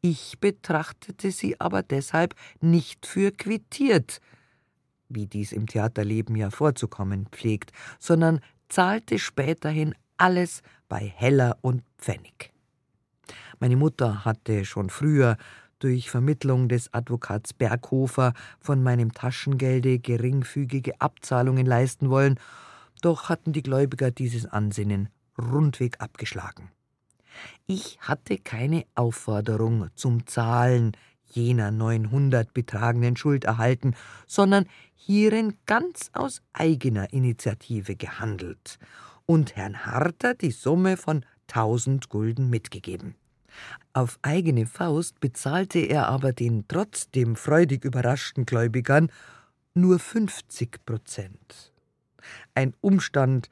Ich 0.00 0.38
betrachtete 0.40 1.30
sie 1.30 1.60
aber 1.60 1.82
deshalb 1.82 2.34
nicht 2.60 3.06
für 3.06 3.30
quittiert, 3.30 4.20
wie 5.08 5.26
dies 5.26 5.52
im 5.52 5.66
Theaterleben 5.66 6.36
ja 6.36 6.50
vorzukommen 6.50 7.26
pflegt, 7.30 7.72
sondern 7.98 8.40
zahlte 8.68 9.18
späterhin 9.18 9.94
alles 10.16 10.62
bei 10.88 11.00
Heller 11.00 11.58
und 11.60 11.82
Pfennig. 11.98 12.52
Meine 13.58 13.76
Mutter 13.76 14.24
hatte 14.24 14.64
schon 14.64 14.90
früher 14.90 15.36
durch 15.80 16.10
Vermittlung 16.10 16.68
des 16.68 16.94
Advokats 16.94 17.52
Berghofer 17.52 18.32
von 18.60 18.82
meinem 18.82 19.12
Taschengelde 19.12 19.98
geringfügige 19.98 21.00
Abzahlungen 21.00 21.66
leisten 21.66 22.08
wollen, 22.08 22.38
doch 23.02 23.28
hatten 23.28 23.52
die 23.52 23.62
Gläubiger 23.62 24.10
dieses 24.10 24.46
Ansinnen 24.46 25.08
rundweg 25.36 26.00
abgeschlagen. 26.00 26.70
Ich 27.66 27.98
hatte 28.00 28.38
keine 28.38 28.84
Aufforderung 28.94 29.88
zum 29.94 30.26
Zahlen 30.26 30.92
jener 31.32 31.70
900 31.70 32.52
betragenen 32.52 33.16
Schuld 33.16 33.44
erhalten, 33.44 33.94
sondern 34.26 34.66
hierin 34.94 35.54
ganz 35.66 36.10
aus 36.12 36.42
eigener 36.52 37.12
Initiative 37.12 37.96
gehandelt 37.96 38.78
und 39.26 39.56
Herrn 39.56 39.86
Harter 39.86 40.34
die 40.34 40.50
Summe 40.50 40.96
von 40.96 41.24
1000 41.48 42.08
Gulden 42.08 42.50
mitgegeben. 42.50 43.14
Auf 43.92 44.18
eigene 44.22 44.66
Faust 44.66 45.20
bezahlte 45.20 45.80
er 45.80 46.08
aber 46.08 46.32
den 46.32 46.66
trotzdem 46.68 47.36
freudig 47.36 47.84
überraschten 47.84 48.46
Gläubigern 48.46 49.10
nur 49.74 49.98
50 49.98 50.84
Prozent. 50.84 51.72
Ein 52.54 52.74
Umstand, 52.80 53.48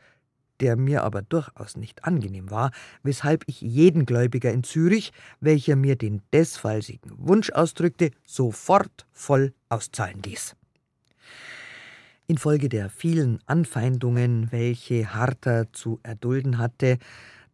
der 0.60 0.76
mir 0.76 1.04
aber 1.04 1.22
durchaus 1.22 1.76
nicht 1.76 2.04
angenehm 2.04 2.50
war, 2.50 2.72
weshalb 3.02 3.44
ich 3.46 3.60
jeden 3.60 4.06
Gläubiger 4.06 4.52
in 4.52 4.64
Zürich, 4.64 5.12
welcher 5.40 5.76
mir 5.76 5.96
den 5.96 6.22
desfallsigen 6.32 7.12
Wunsch 7.16 7.50
ausdrückte, 7.50 8.10
sofort 8.24 9.06
voll 9.12 9.52
auszahlen 9.68 10.22
ließ. 10.22 10.56
Infolge 12.26 12.68
der 12.68 12.90
vielen 12.90 13.38
Anfeindungen, 13.46 14.52
welche 14.52 15.14
Harter 15.14 15.72
zu 15.72 15.98
erdulden 16.02 16.58
hatte, 16.58 16.98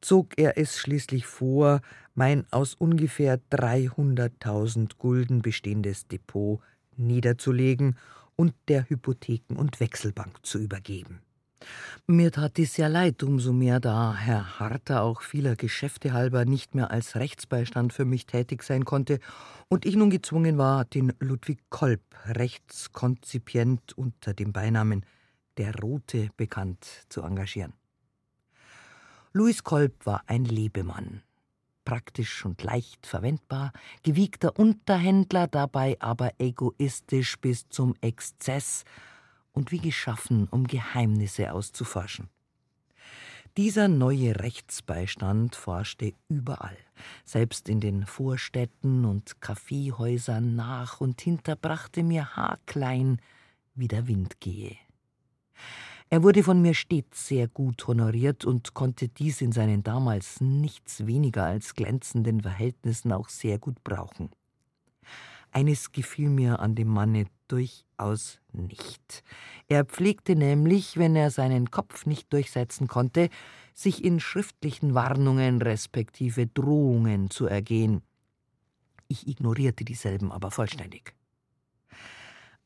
zog 0.00 0.37
er 0.37 0.58
es 0.58 0.76
schließlich 0.78 1.26
vor, 1.26 1.80
mein 2.14 2.47
aus 2.50 2.75
ungefähr 2.75 3.40
300.000 3.50 4.97
Gulden 4.99 5.42
bestehendes 5.42 6.06
Depot 6.06 6.61
niederzulegen 6.97 7.97
und 8.37 8.54
der 8.68 8.88
Hypotheken- 8.88 9.56
und 9.56 9.80
Wechselbank 9.80 10.44
zu 10.44 10.59
übergeben. 10.59 11.21
Mir 12.06 12.30
tat 12.30 12.56
dies 12.59 12.75
sehr 12.75 12.88
leid, 12.88 13.23
umso 13.23 13.52
mehr 13.52 13.80
da 13.80 14.14
Herr 14.14 14.59
Harter 14.59 15.02
auch 15.02 15.23
vieler 15.23 15.56
Geschäfte 15.56 16.12
halber 16.12 16.44
nicht 16.44 16.75
mehr 16.75 16.90
als 16.90 17.16
Rechtsbeistand 17.16 17.92
für 17.92 18.04
mich 18.04 18.26
tätig 18.26 18.62
sein 18.62 18.85
konnte 18.85 19.18
und 19.68 19.87
ich 19.87 19.97
nun 19.97 20.11
gezwungen 20.11 20.59
war, 20.59 20.85
den 20.85 21.12
Ludwig 21.21 21.61
Kolb, 21.71 22.02
Rechtskonzipient 22.26 23.97
unter 23.97 24.35
dem 24.35 24.52
Beinamen 24.52 25.06
der 25.56 25.75
Rote 25.76 26.28
bekannt, 26.37 26.87
zu 27.09 27.23
engagieren. 27.23 27.73
Louis 29.33 29.64
Kolb 29.64 30.04
war 30.04 30.23
ein 30.26 30.44
Lebemann, 30.44 31.23
praktisch 31.84 32.44
und 32.44 32.62
leicht 32.62 33.06
verwendbar, 33.06 33.72
gewiegter 34.02 34.58
Unterhändler, 34.58 35.46
dabei 35.46 35.96
aber 36.00 36.32
egoistisch 36.38 37.38
bis 37.38 37.68
zum 37.68 37.94
Exzess 38.00 38.84
und 39.52 39.72
wie 39.72 39.78
geschaffen, 39.78 40.48
um 40.50 40.66
Geheimnisse 40.66 41.52
auszuforschen. 41.52 42.28
Dieser 43.56 43.86
neue 43.86 44.40
Rechtsbeistand 44.40 45.54
forschte 45.54 46.12
überall, 46.28 46.76
selbst 47.24 47.68
in 47.68 47.78
den 47.78 48.04
Vorstädten 48.04 49.04
und 49.04 49.40
Kaffeehäusern 49.40 50.56
nach 50.56 51.00
und 51.00 51.20
hinterbrachte 51.20 52.02
mir 52.02 52.34
haarklein, 52.34 53.20
wie 53.76 53.86
der 53.86 54.08
Wind 54.08 54.40
gehe. 54.40 54.76
Er 56.14 56.23
wurde 56.23 56.44
von 56.44 56.62
mir 56.62 56.75
stets 56.75 57.26
sehr 57.26 57.49
gut 57.49 57.88
honoriert 57.88 58.44
und 58.44 58.73
konnte 58.73 59.09
dies 59.09 59.40
in 59.40 59.50
seinen 59.50 59.83
damals 59.83 60.40
nichts 60.40 61.09
weniger 61.09 61.42
als 61.42 61.75
glänzenden 61.75 62.40
Verhältnissen 62.40 63.11
auch 63.11 63.28
sehr 63.28 63.59
gut 63.59 63.83
brauchen. 63.83 64.30
Eines 65.50 65.90
gefiel 65.90 66.28
mir 66.28 66.61
an 66.61 66.76
dem 66.76 66.87
Manne 66.87 67.26
durchaus 67.49 68.38
nicht. 68.52 69.25
Er 69.66 69.85
pflegte 69.85 70.37
nämlich, 70.37 70.99
wenn 70.99 71.16
er 71.16 71.33
seinen 71.33 71.73
Kopf 71.73 72.06
nicht 72.06 72.32
durchsetzen 72.32 72.86
konnte, 72.86 73.28
sich 73.73 74.04
in 74.04 74.21
schriftlichen 74.21 74.95
Warnungen 74.95 75.60
respektive 75.62 76.47
Drohungen 76.47 77.28
zu 77.28 77.47
ergehen. 77.47 78.02
Ich 79.08 79.26
ignorierte 79.26 79.84
dieselben 79.84 80.30
aber 80.30 80.52
vollständig. 80.52 81.12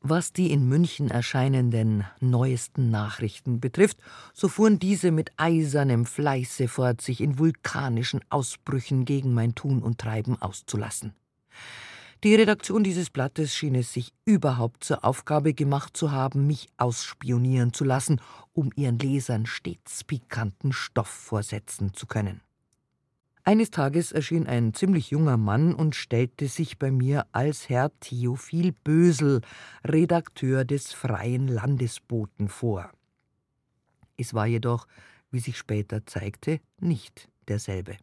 Was 0.01 0.31
die 0.31 0.51
in 0.51 0.67
München 0.69 1.11
erscheinenden 1.11 2.05
neuesten 2.21 2.89
Nachrichten 2.89 3.59
betrifft, 3.59 3.97
so 4.33 4.47
fuhren 4.47 4.79
diese 4.79 5.11
mit 5.11 5.31
eisernem 5.35 6.05
Fleiße 6.05 6.69
fort, 6.69 7.01
sich 7.01 7.19
in 7.19 7.37
vulkanischen 7.37 8.21
Ausbrüchen 8.29 9.03
gegen 9.03 9.33
mein 9.33 9.55
Tun 9.55 9.83
und 9.83 9.97
Treiben 9.97 10.41
auszulassen. 10.41 11.13
Die 12.23 12.35
Redaktion 12.35 12.83
dieses 12.83 13.09
Blattes 13.09 13.53
schien 13.53 13.75
es 13.75 13.93
sich 13.93 14.13
überhaupt 14.23 14.85
zur 14.85 15.03
Aufgabe 15.03 15.53
gemacht 15.53 15.95
zu 15.95 16.11
haben, 16.11 16.47
mich 16.47 16.67
ausspionieren 16.77 17.73
zu 17.73 17.83
lassen, 17.83 18.21
um 18.53 18.71
ihren 18.75 18.99
Lesern 18.99 19.45
stets 19.45 20.05
pikanten 20.05 20.71
Stoff 20.71 21.07
vorsetzen 21.07 21.93
zu 21.93 22.07
können. 22.07 22.41
Eines 23.43 23.71
Tages 23.71 24.11
erschien 24.11 24.47
ein 24.47 24.73
ziemlich 24.73 25.09
junger 25.11 25.37
Mann 25.37 25.73
und 25.73 25.95
stellte 25.95 26.47
sich 26.47 26.77
bei 26.77 26.91
mir 26.91 27.25
als 27.31 27.69
Herr 27.69 27.91
Theophil 27.99 28.73
Bösel, 28.83 29.41
Redakteur 29.83 30.65
des 30.65 30.93
Freien 30.93 31.47
Landesboten, 31.47 32.47
vor. 32.47 32.91
Es 34.17 34.33
war 34.33 34.45
jedoch, 34.45 34.87
wie 35.31 35.39
sich 35.39 35.57
später 35.57 36.05
zeigte, 36.05 36.59
nicht 36.79 37.29
derselbe. 37.47 37.97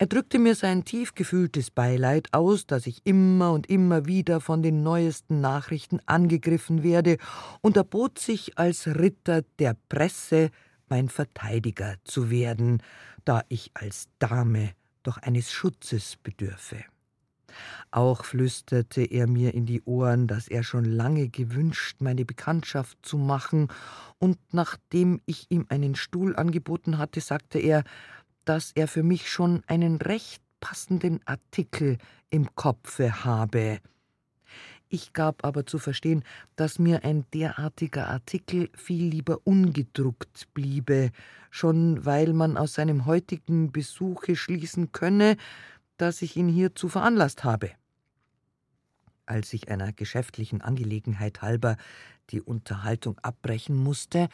Er 0.00 0.06
drückte 0.06 0.38
mir 0.38 0.54
sein 0.54 0.84
tief 0.84 1.14
gefühltes 1.14 1.72
Beileid 1.72 2.28
aus, 2.32 2.66
dass 2.66 2.86
ich 2.86 3.00
immer 3.04 3.52
und 3.52 3.68
immer 3.68 4.06
wieder 4.06 4.40
von 4.40 4.62
den 4.62 4.84
neuesten 4.84 5.40
Nachrichten 5.40 5.98
angegriffen 6.06 6.84
werde, 6.84 7.18
und 7.62 7.76
erbot 7.76 8.18
sich 8.18 8.56
als 8.58 8.86
Ritter 8.86 9.42
der 9.58 9.76
Presse 9.88 10.50
mein 10.90 11.08
Verteidiger 11.08 11.96
zu 12.04 12.30
werden, 12.30 12.82
da 13.24 13.42
ich 13.48 13.70
als 13.74 14.08
Dame 14.18 14.72
doch 15.02 15.18
eines 15.18 15.52
Schutzes 15.52 16.16
bedürfe. 16.16 16.84
Auch 17.90 18.24
flüsterte 18.24 19.02
er 19.02 19.26
mir 19.26 19.54
in 19.54 19.66
die 19.66 19.82
Ohren, 19.82 20.26
dass 20.26 20.48
er 20.48 20.62
schon 20.62 20.84
lange 20.84 21.28
gewünscht, 21.28 21.96
meine 22.00 22.24
Bekanntschaft 22.24 22.98
zu 23.02 23.16
machen, 23.16 23.68
und 24.18 24.38
nachdem 24.52 25.20
ich 25.26 25.46
ihm 25.50 25.66
einen 25.68 25.94
Stuhl 25.94 26.36
angeboten 26.36 26.98
hatte, 26.98 27.20
sagte 27.20 27.58
er, 27.58 27.84
dass 28.44 28.72
er 28.72 28.88
für 28.88 29.02
mich 29.02 29.30
schon 29.30 29.62
einen 29.66 29.96
recht 29.96 30.42
passenden 30.60 31.20
Artikel 31.24 31.98
im 32.30 32.54
Kopfe 32.54 33.24
habe. 33.24 33.78
Ich 34.90 35.12
gab 35.12 35.44
aber 35.44 35.66
zu 35.66 35.78
verstehen, 35.78 36.24
dass 36.56 36.78
mir 36.78 37.04
ein 37.04 37.26
derartiger 37.34 38.08
Artikel 38.08 38.70
viel 38.74 39.04
lieber 39.04 39.40
ungedruckt 39.44 40.52
bliebe, 40.54 41.10
schon 41.50 42.04
weil 42.06 42.32
man 42.32 42.56
aus 42.56 42.74
seinem 42.74 43.04
heutigen 43.04 43.70
Besuche 43.70 44.34
schließen 44.34 44.92
könne, 44.92 45.36
dass 45.98 46.22
ich 46.22 46.36
ihn 46.36 46.48
hierzu 46.48 46.88
veranlasst 46.88 47.44
habe. 47.44 47.70
Als 49.26 49.52
ich 49.52 49.68
einer 49.68 49.92
geschäftlichen 49.92 50.62
Angelegenheit 50.62 51.42
halber 51.42 51.76
die 52.30 52.40
Unterhaltung 52.40 53.18
abbrechen 53.18 53.76
musste, 53.76 54.28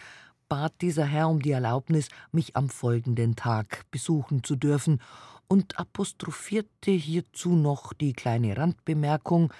bat 0.49 0.73
dieser 0.83 1.05
Herr 1.05 1.29
um 1.29 1.43
die 1.43 1.51
Erlaubnis, 1.51 2.11
mich 2.31 2.55
am 2.55 2.69
folgenden 2.69 3.35
Tag 3.35 3.91
besuchen 3.91 4.45
zu 4.45 4.55
dürfen 4.55 5.01
und 5.49 5.81
apostrophierte 5.81 6.93
hierzu 6.93 7.57
noch 7.57 7.93
die 7.93 8.13
kleine 8.13 8.57
Randbemerkung, 8.57 9.53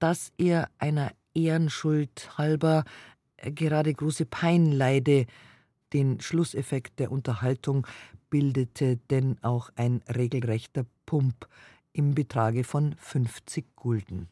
dass 0.00 0.32
er 0.36 0.68
einer 0.78 1.12
Ehrenschuld 1.34 2.36
halber 2.36 2.84
äh, 3.36 3.52
gerade 3.52 3.94
große 3.94 4.26
Pein 4.26 4.72
leide. 4.72 5.26
Den 5.92 6.20
Schlusseffekt 6.20 6.98
der 6.98 7.12
Unterhaltung 7.12 7.86
bildete 8.28 8.96
denn 9.10 9.38
auch 9.42 9.70
ein 9.76 10.02
regelrechter 10.08 10.84
Pump 11.06 11.48
im 11.92 12.14
Betrage 12.14 12.64
von 12.64 12.94
50 12.94 13.76
Gulden. 13.76 14.28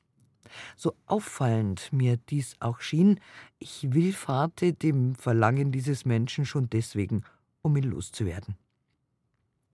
So 0.77 0.95
auffallend 1.07 1.93
mir 1.93 2.17
dies 2.17 2.57
auch 2.61 2.81
schien, 2.81 3.21
ich 3.59 3.93
willfahrte 3.93 4.73
dem 4.73 5.15
Verlangen 5.15 5.73
dieses 5.73 6.05
Menschen 6.05 6.47
schon 6.47 6.71
deswegen, 6.71 7.23
um 7.61 7.77
ihn 7.77 7.85
loszuwerden. 7.85 8.57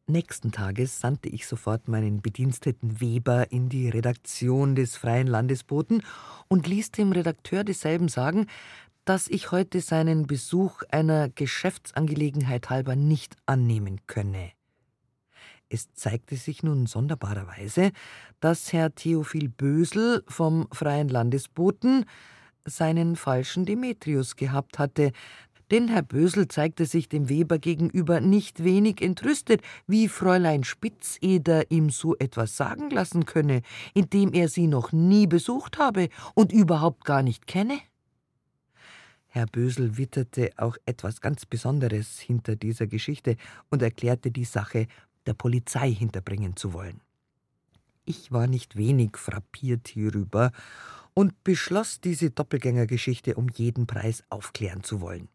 Nächsten 0.06 0.52
Tages 0.52 1.00
sandte 1.00 1.30
ich 1.30 1.46
sofort 1.46 1.88
meinen 1.88 2.20
Bediensteten 2.20 3.00
Weber 3.00 3.50
in 3.50 3.70
die 3.70 3.88
Redaktion 3.88 4.74
des 4.74 4.98
Freien 4.98 5.26
Landesboten 5.26 6.02
und 6.46 6.66
ließ 6.66 6.90
dem 6.90 7.10
Redakteur 7.10 7.64
desselben 7.64 8.08
sagen, 8.08 8.46
dass 9.06 9.28
ich 9.28 9.50
heute 9.50 9.80
seinen 9.80 10.26
Besuch 10.26 10.82
einer 10.90 11.30
Geschäftsangelegenheit 11.30 12.68
halber 12.68 12.96
nicht 12.96 13.36
annehmen 13.46 14.00
könne. 14.06 14.52
Es 15.70 15.90
zeigte 15.94 16.36
sich 16.36 16.62
nun 16.62 16.84
sonderbarerweise, 16.84 17.90
dass 18.40 18.74
Herr 18.74 18.94
Theophil 18.94 19.48
Bösel 19.48 20.22
vom 20.28 20.68
Freien 20.70 21.08
Landesboten 21.08 22.04
seinen 22.66 23.16
falschen 23.16 23.64
Demetrius 23.64 24.36
gehabt 24.36 24.78
hatte, 24.78 25.12
Denn 25.70 25.88
Herr 25.88 26.02
Bösel 26.02 26.48
zeigte 26.48 26.86
sich 26.86 27.08
dem 27.08 27.28
Weber 27.28 27.58
gegenüber 27.58 28.20
nicht 28.20 28.62
wenig 28.62 29.00
entrüstet, 29.00 29.62
wie 29.86 30.08
Fräulein 30.08 30.64
Spitzeder 30.64 31.70
ihm 31.70 31.90
so 31.90 32.16
etwas 32.16 32.56
sagen 32.56 32.90
lassen 32.90 33.24
könne, 33.24 33.62
indem 33.94 34.32
er 34.32 34.48
sie 34.48 34.66
noch 34.66 34.92
nie 34.92 35.26
besucht 35.26 35.78
habe 35.78 36.08
und 36.34 36.52
überhaupt 36.52 37.04
gar 37.04 37.22
nicht 37.22 37.46
kenne. 37.46 37.78
Herr 39.26 39.46
Bösel 39.46 39.96
witterte 39.96 40.52
auch 40.58 40.76
etwas 40.86 41.20
ganz 41.20 41.44
Besonderes 41.44 42.20
hinter 42.20 42.54
dieser 42.54 42.86
Geschichte 42.86 43.36
und 43.68 43.82
erklärte 43.82 44.30
die 44.30 44.44
Sache 44.44 44.86
der 45.26 45.34
Polizei 45.34 45.90
hinterbringen 45.90 46.54
zu 46.56 46.72
wollen. 46.72 47.00
Ich 48.04 48.30
war 48.30 48.46
nicht 48.46 48.76
wenig 48.76 49.16
frappiert 49.16 49.88
hierüber 49.88 50.52
und 51.14 51.42
beschloss, 51.42 52.00
diese 52.00 52.30
Doppelgängergeschichte 52.30 53.34
um 53.34 53.48
jeden 53.48 53.86
Preis 53.86 54.22
aufklären 54.28 54.84
zu 54.84 55.00
wollen. 55.00 55.28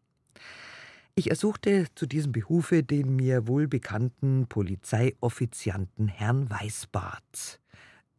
Ich 1.14 1.28
ersuchte 1.28 1.86
zu 1.94 2.06
diesem 2.06 2.32
Behufe 2.32 2.82
den 2.82 3.16
mir 3.16 3.46
wohlbekannten 3.46 4.46
Polizeioffizianten 4.48 6.08
Herrn 6.08 6.48
Weißbart 6.48 7.60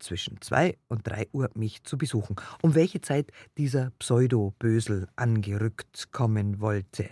zwischen 0.01 0.41
zwei 0.41 0.77
und 0.87 1.07
drei 1.07 1.27
Uhr 1.31 1.49
mich 1.53 1.83
zu 1.83 1.97
besuchen, 1.97 2.35
um 2.61 2.75
welche 2.75 3.01
Zeit 3.01 3.31
dieser 3.57 3.91
Pseudo-Bösel 3.99 5.07
angerückt 5.15 6.11
kommen 6.11 6.59
wollte. 6.59 7.09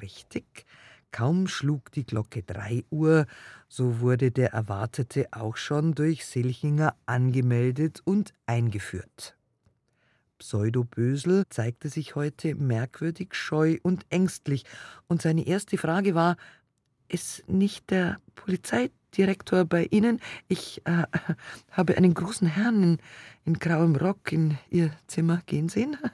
Richtig, 0.00 0.66
kaum 1.10 1.48
schlug 1.48 1.90
die 1.92 2.04
Glocke 2.04 2.42
drei 2.42 2.84
Uhr, 2.90 3.26
so 3.68 4.00
wurde 4.00 4.30
der 4.30 4.52
Erwartete 4.52 5.28
auch 5.32 5.56
schon 5.56 5.94
durch 5.94 6.26
Silchinger 6.26 6.94
angemeldet 7.06 8.02
und 8.04 8.32
eingeführt. 8.46 9.36
Pseudo-Bösel 10.38 11.44
zeigte 11.50 11.88
sich 11.88 12.14
heute 12.14 12.54
merkwürdig 12.54 13.34
scheu 13.34 13.78
und 13.82 14.06
ängstlich, 14.10 14.64
und 15.08 15.22
seine 15.22 15.46
erste 15.46 15.78
Frage 15.78 16.14
war: 16.14 16.36
Ist 17.08 17.48
nicht 17.48 17.90
der 17.90 18.18
Polizei 18.34 18.90
Direktor 19.16 19.64
bei 19.64 19.86
Ihnen. 19.90 20.20
Ich 20.48 20.82
äh, 20.84 21.04
habe 21.70 21.96
einen 21.96 22.14
großen 22.14 22.46
Herrn 22.46 22.82
in, 22.82 22.98
in 23.44 23.54
grauem 23.54 23.96
Rock 23.96 24.32
in 24.32 24.58
Ihr 24.70 24.90
Zimmer 25.06 25.40
gehen 25.46 25.68
sehen. 25.68 25.96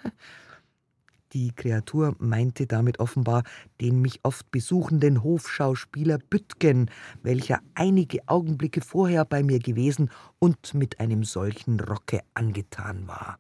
Die 1.33 1.53
Kreatur 1.53 2.15
meinte 2.19 2.67
damit 2.67 3.01
offenbar 3.01 3.43
den 3.81 4.03
mich 4.03 4.21
oft 4.23 4.51
besuchenden 4.51 5.23
Hofschauspieler 5.23 6.19
Büttgen, 6.19 6.91
welcher 7.23 7.61
einige 7.75 8.29
Augenblicke 8.29 8.83
vorher 8.83 9.25
bei 9.25 9.43
mir 9.43 9.59
gewesen 9.59 10.11
und 10.39 10.75
mit 10.75 11.01
einem 11.01 11.25
solchen 11.25 11.81
Rocke 11.81 12.21
angetan 12.35 13.09
war. 13.09 13.39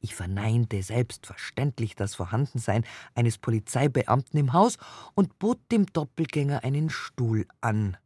Ich 0.00 0.14
verneinte 0.14 0.82
selbstverständlich 0.82 1.96
das 1.96 2.14
Vorhandensein 2.14 2.84
eines 3.14 3.38
Polizeibeamten 3.38 4.38
im 4.38 4.52
Haus 4.52 4.78
und 5.14 5.38
bot 5.38 5.58
dem 5.72 5.86
Doppelgänger 5.86 6.62
einen 6.62 6.88
Stuhl 6.88 7.46
an. 7.60 7.96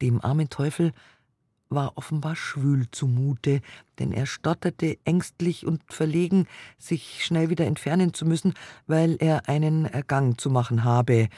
Dem 0.00 0.20
armen 0.20 0.48
Teufel 0.48 0.92
war 1.68 1.96
offenbar 1.96 2.36
schwül 2.36 2.88
zumute, 2.92 3.60
denn 3.98 4.12
er 4.12 4.26
stotterte 4.26 4.98
ängstlich 5.04 5.66
und 5.66 5.82
verlegen, 5.92 6.46
sich 6.78 7.24
schnell 7.24 7.50
wieder 7.50 7.66
entfernen 7.66 8.14
zu 8.14 8.24
müssen, 8.24 8.54
weil 8.86 9.16
er 9.18 9.48
einen 9.48 9.88
Gang 10.06 10.40
zu 10.40 10.50
machen 10.50 10.84
habe, 10.84 11.28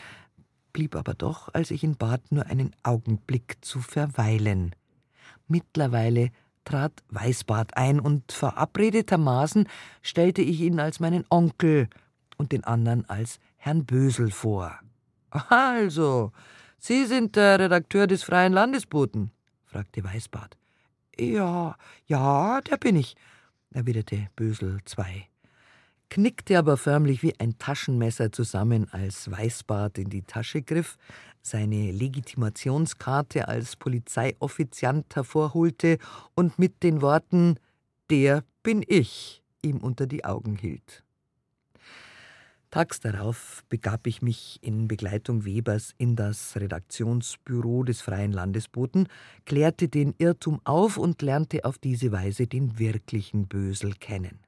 blieb 0.74 0.94
aber 0.94 1.14
doch, 1.14 1.48
als 1.54 1.70
ich 1.70 1.82
ihn 1.82 1.96
bat, 1.96 2.30
nur 2.30 2.46
einen 2.46 2.76
Augenblick 2.82 3.56
zu 3.62 3.80
verweilen. 3.80 4.74
Mittlerweile 5.46 6.30
trat 6.64 6.92
Weißbart 7.10 7.76
ein, 7.76 8.00
und 8.00 8.32
verabredetermaßen 8.32 9.68
stellte 10.02 10.42
ich 10.42 10.60
ihn 10.60 10.80
als 10.80 11.00
meinen 11.00 11.24
Onkel 11.30 11.88
und 12.36 12.52
den 12.52 12.64
anderen 12.64 13.08
als 13.08 13.38
Herrn 13.56 13.84
Bösel 13.84 14.30
vor. 14.30 14.78
Also, 15.30 16.32
Sie 16.78 17.06
sind 17.06 17.36
der 17.36 17.58
Redakteur 17.58 18.06
des 18.06 18.22
Freien 18.22 18.52
Landesboten? 18.52 19.32
fragte 19.66 20.02
Weißbart. 20.02 20.56
Ja, 21.18 21.76
ja, 22.06 22.60
der 22.60 22.76
bin 22.76 22.96
ich, 22.96 23.16
erwiderte 23.72 24.28
Bösel 24.36 24.78
II, 24.96 25.26
knickte 26.08 26.56
aber 26.56 26.76
förmlich 26.76 27.22
wie 27.24 27.38
ein 27.40 27.58
Taschenmesser 27.58 28.30
zusammen, 28.30 28.86
als 28.92 29.28
Weißbart 29.30 29.98
in 29.98 30.08
die 30.08 30.22
Tasche 30.22 30.62
griff, 30.62 30.96
seine 31.42 31.92
Legitimationskarte 31.92 33.48
als 33.48 33.76
Polizeioffiziant 33.76 35.14
hervorholte 35.14 35.98
und 36.34 36.58
mit 36.58 36.82
den 36.82 37.02
Worten 37.02 37.58
Der 38.10 38.44
bin 38.62 38.84
ich 38.86 39.42
ihm 39.62 39.78
unter 39.78 40.06
die 40.06 40.24
Augen 40.24 40.56
hielt. 40.56 41.04
Tags 42.70 43.00
darauf 43.00 43.64
begab 43.70 44.06
ich 44.06 44.20
mich 44.20 44.58
in 44.60 44.88
Begleitung 44.88 45.46
Webers 45.46 45.94
in 45.96 46.16
das 46.16 46.54
Redaktionsbüro 46.54 47.82
des 47.82 48.02
Freien 48.02 48.32
Landesboten, 48.32 49.08
klärte 49.46 49.88
den 49.88 50.14
Irrtum 50.18 50.60
auf 50.64 50.98
und 50.98 51.22
lernte 51.22 51.64
auf 51.64 51.78
diese 51.78 52.12
Weise 52.12 52.46
den 52.46 52.78
wirklichen 52.78 53.48
Bösel 53.48 53.94
kennen. 53.94 54.40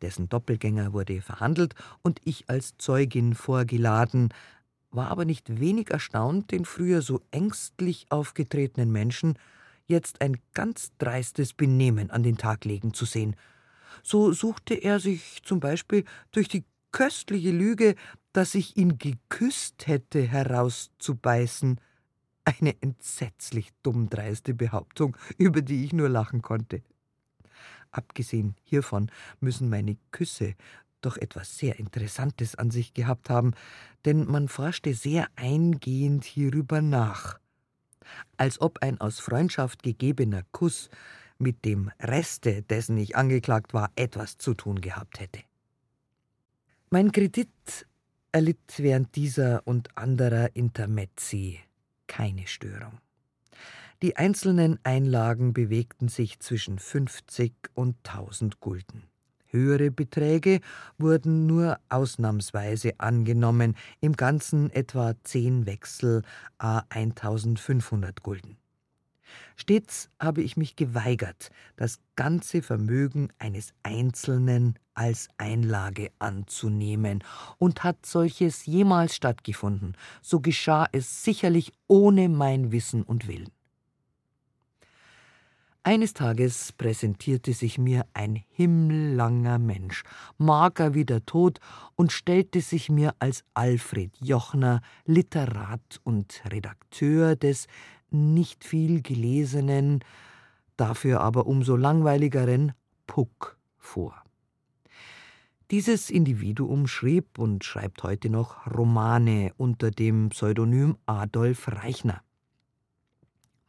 Dessen 0.00 0.28
Doppelgänger 0.28 0.92
wurde 0.92 1.20
verhandelt 1.20 1.74
und 2.02 2.20
ich 2.24 2.48
als 2.48 2.76
Zeugin 2.78 3.34
vorgeladen, 3.34 4.32
war 4.90 5.08
aber 5.08 5.24
nicht 5.24 5.60
wenig 5.60 5.90
erstaunt, 5.90 6.50
den 6.50 6.64
früher 6.64 7.02
so 7.02 7.20
ängstlich 7.30 8.06
aufgetretenen 8.10 8.90
Menschen 8.90 9.38
jetzt 9.86 10.20
ein 10.20 10.38
ganz 10.54 10.92
dreistes 10.98 11.52
Benehmen 11.52 12.10
an 12.10 12.22
den 12.22 12.36
Tag 12.38 12.64
legen 12.64 12.94
zu 12.94 13.04
sehen. 13.04 13.36
So 14.02 14.32
suchte 14.32 14.74
er 14.74 15.00
sich 15.00 15.42
zum 15.42 15.60
Beispiel 15.60 16.04
durch 16.32 16.48
die 16.48 16.64
köstliche 16.92 17.50
Lüge, 17.50 17.94
dass 18.32 18.54
ich 18.54 18.76
ihn 18.76 18.98
geküsst 18.98 19.86
hätte, 19.86 20.22
herauszubeißen. 20.22 21.80
Eine 22.44 22.80
entsetzlich 22.80 23.70
dummdreiste 23.82 24.54
Behauptung, 24.54 25.16
über 25.36 25.60
die 25.60 25.84
ich 25.84 25.92
nur 25.92 26.08
lachen 26.08 26.40
konnte. 26.40 26.82
Abgesehen 27.90 28.56
hiervon 28.62 29.10
müssen 29.40 29.68
meine 29.68 29.96
Küsse 30.10 30.54
doch 31.00 31.16
etwas 31.16 31.56
sehr 31.58 31.78
Interessantes 31.78 32.54
an 32.54 32.70
sich 32.70 32.94
gehabt 32.94 33.30
haben, 33.30 33.52
denn 34.04 34.26
man 34.26 34.48
forschte 34.48 34.94
sehr 34.94 35.28
eingehend 35.36 36.24
hierüber 36.24 36.82
nach. 36.82 37.38
Als 38.36 38.60
ob 38.60 38.82
ein 38.82 39.00
aus 39.00 39.20
Freundschaft 39.20 39.82
gegebener 39.82 40.42
Kuss 40.52 40.90
mit 41.38 41.64
dem 41.64 41.90
Reste, 42.00 42.62
dessen 42.62 42.96
ich 42.96 43.16
angeklagt 43.16 43.72
war, 43.74 43.90
etwas 43.96 44.38
zu 44.38 44.54
tun 44.54 44.80
gehabt 44.80 45.20
hätte. 45.20 45.40
Mein 46.90 47.12
Kredit 47.12 47.86
erlitt 48.32 48.74
während 48.78 49.14
dieser 49.16 49.66
und 49.66 49.96
anderer 49.96 50.54
Intermezzi 50.54 51.60
keine 52.06 52.46
Störung. 52.46 52.98
Die 54.02 54.16
einzelnen 54.16 54.78
Einlagen 54.82 55.52
bewegten 55.52 56.08
sich 56.08 56.40
zwischen 56.40 56.78
50 56.78 57.52
und 57.74 57.96
1000 58.08 58.58
Gulden. 58.60 59.09
Höhere 59.50 59.90
Beträge 59.90 60.60
wurden 60.98 61.46
nur 61.46 61.78
ausnahmsweise 61.88 62.92
angenommen, 62.98 63.76
im 64.00 64.16
Ganzen 64.16 64.70
etwa 64.70 65.14
zehn 65.24 65.66
Wechsel 65.66 66.22
a 66.58 66.82
1500 66.88 68.22
Gulden. 68.22 68.56
Stets 69.56 70.08
habe 70.18 70.42
ich 70.42 70.56
mich 70.56 70.76
geweigert, 70.76 71.50
das 71.76 72.00
ganze 72.16 72.62
Vermögen 72.62 73.28
eines 73.38 73.72
Einzelnen 73.82 74.78
als 74.94 75.28
Einlage 75.38 76.10
anzunehmen. 76.18 77.22
Und 77.58 77.84
hat 77.84 78.06
solches 78.06 78.66
jemals 78.66 79.14
stattgefunden, 79.14 79.96
so 80.22 80.40
geschah 80.40 80.86
es 80.92 81.24
sicherlich 81.24 81.72
ohne 81.86 82.28
mein 82.28 82.72
Wissen 82.72 83.02
und 83.02 83.28
Willen. 83.28 83.50
Eines 85.90 86.14
Tages 86.14 86.70
präsentierte 86.70 87.52
sich 87.52 87.76
mir 87.76 88.06
ein 88.14 88.44
himmellanger 88.50 89.58
Mensch, 89.58 90.04
mager 90.38 90.94
wie 90.94 91.04
der 91.04 91.26
Tod, 91.26 91.58
und 91.96 92.12
stellte 92.12 92.60
sich 92.60 92.90
mir 92.90 93.16
als 93.18 93.42
Alfred 93.54 94.12
Jochner, 94.20 94.82
Literat 95.04 96.00
und 96.04 96.44
Redakteur 96.48 97.34
des 97.34 97.66
nicht 98.08 98.62
viel 98.62 99.02
gelesenen, 99.02 100.04
dafür 100.76 101.22
aber 101.22 101.48
umso 101.48 101.74
langweiligeren 101.74 102.70
Puck 103.08 103.58
vor. 103.76 104.14
Dieses 105.72 106.08
Individuum 106.08 106.86
schrieb 106.86 107.36
und 107.36 107.64
schreibt 107.64 108.04
heute 108.04 108.30
noch 108.30 108.64
Romane 108.72 109.54
unter 109.56 109.90
dem 109.90 110.28
Pseudonym 110.28 110.98
Adolf 111.06 111.66
Reichner. 111.66 112.22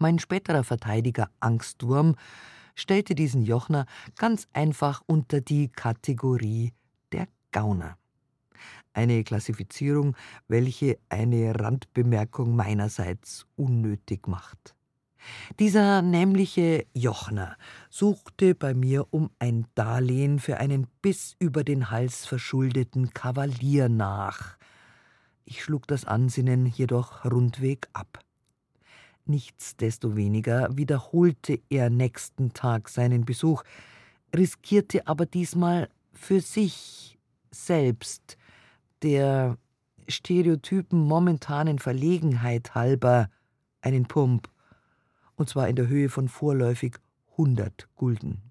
Mein 0.01 0.19
späterer 0.19 0.63
Verteidiger 0.63 1.29
Angstwurm 1.39 2.15
stellte 2.75 3.13
diesen 3.13 3.43
Jochner 3.43 3.85
ganz 4.17 4.47
einfach 4.51 5.03
unter 5.05 5.41
die 5.41 5.69
Kategorie 5.69 6.73
der 7.11 7.27
Gauner 7.51 7.97
eine 8.93 9.23
Klassifizierung, 9.23 10.15
welche 10.47 10.97
eine 11.09 11.59
Randbemerkung 11.59 12.55
meinerseits 12.55 13.45
unnötig 13.55 14.27
macht. 14.27 14.75
Dieser 15.59 16.01
nämliche 16.01 16.87
Jochner 16.93 17.55
suchte 17.89 18.55
bei 18.55 18.73
mir 18.73 19.05
um 19.11 19.29
ein 19.37 19.67
Darlehen 19.75 20.39
für 20.39 20.57
einen 20.57 20.87
bis 21.03 21.35
über 21.37 21.63
den 21.63 21.91
Hals 21.91 22.25
verschuldeten 22.25 23.11
Kavalier 23.13 23.87
nach. 23.87 24.57
Ich 25.45 25.63
schlug 25.63 25.87
das 25.87 26.05
Ansinnen 26.05 26.65
jedoch 26.65 27.23
rundweg 27.23 27.87
ab. 27.93 28.19
Nichtsdestoweniger 29.25 30.75
wiederholte 30.75 31.59
er 31.69 31.89
nächsten 31.89 32.53
Tag 32.53 32.89
seinen 32.89 33.25
Besuch, 33.25 33.63
riskierte 34.35 35.07
aber 35.07 35.25
diesmal 35.25 35.89
für 36.13 36.41
sich 36.41 37.17
selbst, 37.51 38.37
der 39.01 39.57
stereotypen 40.07 40.99
momentanen 40.99 41.79
Verlegenheit 41.79 42.75
halber, 42.75 43.29
einen 43.81 44.05
Pump, 44.05 44.49
und 45.35 45.49
zwar 45.49 45.67
in 45.67 45.75
der 45.75 45.87
Höhe 45.87 46.09
von 46.09 46.27
vorläufig 46.27 46.97
100 47.31 47.87
Gulden. 47.95 48.50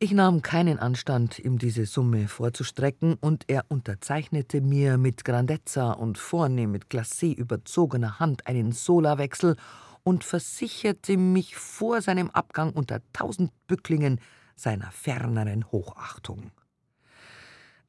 Ich 0.00 0.12
nahm 0.12 0.42
keinen 0.42 0.78
Anstand, 0.78 1.40
ihm 1.40 1.58
diese 1.58 1.84
Summe 1.84 2.28
vorzustrecken, 2.28 3.14
und 3.14 3.48
er 3.48 3.64
unterzeichnete 3.68 4.60
mir 4.60 4.96
mit 4.96 5.24
Grandezza 5.24 5.90
und 5.90 6.18
vornehm 6.18 6.70
mit 6.70 6.86
Glacé 6.86 7.34
überzogener 7.34 8.20
Hand 8.20 8.46
einen 8.46 8.70
Solawechsel 8.70 9.56
und 10.04 10.22
versicherte 10.22 11.16
mich 11.16 11.56
vor 11.56 12.00
seinem 12.00 12.30
Abgang 12.30 12.72
unter 12.74 13.00
tausend 13.12 13.50
Bücklingen 13.66 14.20
seiner 14.54 14.92
ferneren 14.92 15.68
Hochachtung. 15.72 16.52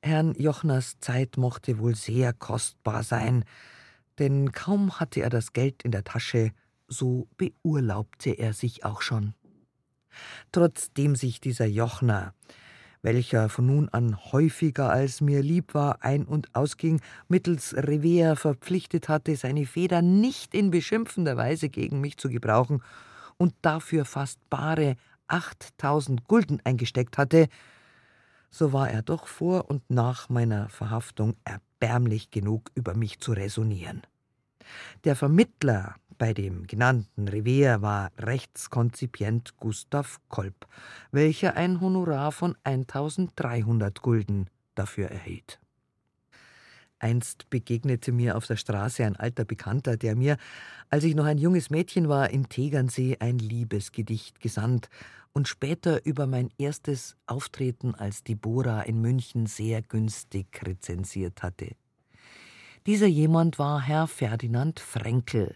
Herrn 0.01 0.33
Jochners 0.33 0.97
Zeit 0.99 1.37
mochte 1.37 1.77
wohl 1.77 1.93
sehr 1.93 2.33
kostbar 2.33 3.03
sein, 3.03 3.45
denn 4.17 4.51
kaum 4.51 4.99
hatte 4.99 5.21
er 5.21 5.29
das 5.29 5.53
Geld 5.53 5.83
in 5.83 5.91
der 5.91 6.05
Tasche, 6.05 6.53
so 6.87 7.27
beurlaubte 7.37 8.31
er 8.31 8.53
sich 8.53 8.83
auch 8.83 9.03
schon. 9.03 9.35
Trotzdem 10.51 11.15
sich 11.15 11.41
dieser 11.41 11.65
Jochner, 11.65 12.33
welcher 13.01 13.49
von 13.49 13.65
nun 13.65 13.89
an 13.89 14.17
häufiger 14.31 14.89
als 14.89 15.21
mir 15.21 15.41
lieb 15.41 15.73
war, 15.73 16.03
ein- 16.03 16.25
und 16.25 16.53
ausging, 16.55 17.01
mittels 17.27 17.73
Revers 17.75 18.39
verpflichtet 18.39 19.09
hatte, 19.09 19.35
seine 19.35 19.65
Feder 19.65 20.01
nicht 20.01 20.53
in 20.53 20.71
beschimpfender 20.71 21.37
Weise 21.37 21.69
gegen 21.69 22.01
mich 22.01 22.17
zu 22.17 22.29
gebrauchen 22.29 22.83
und 23.37 23.53
dafür 23.61 24.05
fast 24.05 24.39
bare 24.49 24.95
achttausend 25.27 26.27
Gulden 26.27 26.59
eingesteckt 26.63 27.17
hatte, 27.17 27.47
so 28.49 28.73
war 28.73 28.89
er 28.89 29.03
doch 29.03 29.27
vor 29.27 29.69
und 29.69 29.89
nach 29.89 30.29
meiner 30.29 30.69
Verhaftung 30.69 31.35
erbärmlich 31.45 32.31
genug, 32.31 32.71
über 32.75 32.95
mich 32.95 33.19
zu 33.19 33.33
räsonieren. 33.33 34.01
Der 35.03 35.15
Vermittler 35.15 35.95
bei 36.19 36.33
dem 36.33 36.67
genannten 36.67 37.27
Revier 37.27 37.81
war 37.81 38.11
Rechtskonzipient 38.19 39.57
Gustav 39.57 40.19
Kolb, 40.27 40.67
welcher 41.11 41.55
ein 41.55 41.81
Honorar 41.81 42.31
von 42.31 42.55
1300 42.63 44.01
Gulden 44.03 44.49
dafür 44.75 45.07
erhielt. 45.07 45.59
Einst 46.99 47.49
begegnete 47.49 48.11
mir 48.11 48.35
auf 48.35 48.45
der 48.45 48.57
Straße 48.57 49.05
ein 49.05 49.15
alter 49.15 49.45
Bekannter, 49.45 49.95
der 49.95 50.17
mir, 50.17 50.37
als 50.89 51.05
ich 51.05 51.15
noch 51.15 51.23
ein 51.23 51.37
junges 51.37 51.69
Mädchen 51.69 52.09
war, 52.09 52.29
in 52.29 52.49
Tegernsee 52.49 53.15
ein 53.21 53.39
Liebesgedicht 53.39 54.41
gesandt 54.41 54.89
und 55.31 55.47
später 55.47 56.05
über 56.05 56.27
mein 56.27 56.49
erstes 56.57 57.15
Auftreten 57.27 57.95
als 57.95 58.23
Deborah 58.25 58.81
in 58.81 58.99
München 58.99 59.45
sehr 59.45 59.81
günstig 59.81 60.47
rezensiert 60.65 61.41
hatte. 61.41 61.77
Dieser 62.85 63.07
jemand 63.07 63.57
war 63.57 63.79
Herr 63.81 64.07
Ferdinand 64.07 64.81
Frenkel, 64.81 65.55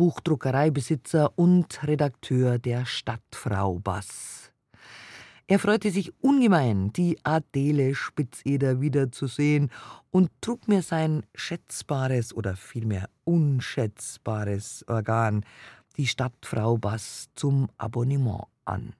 Buchdruckereibesitzer 0.00 1.30
und 1.36 1.86
Redakteur 1.86 2.58
der 2.58 2.86
Stadtfrau 2.86 3.80
Bass. 3.80 4.50
Er 5.46 5.58
freute 5.58 5.90
sich 5.90 6.14
ungemein, 6.22 6.90
die 6.94 7.18
Adele 7.22 7.94
Spitzeder 7.94 8.80
wiederzusehen 8.80 9.70
und 10.10 10.30
trug 10.40 10.68
mir 10.68 10.80
sein 10.80 11.26
schätzbares 11.34 12.32
oder 12.32 12.56
vielmehr 12.56 13.10
unschätzbares 13.24 14.86
Organ, 14.88 15.44
die 15.98 16.06
Stadtfrau 16.06 16.78
Bass, 16.78 17.28
zum 17.34 17.68
Abonnement 17.76 18.46
an. 18.64 18.94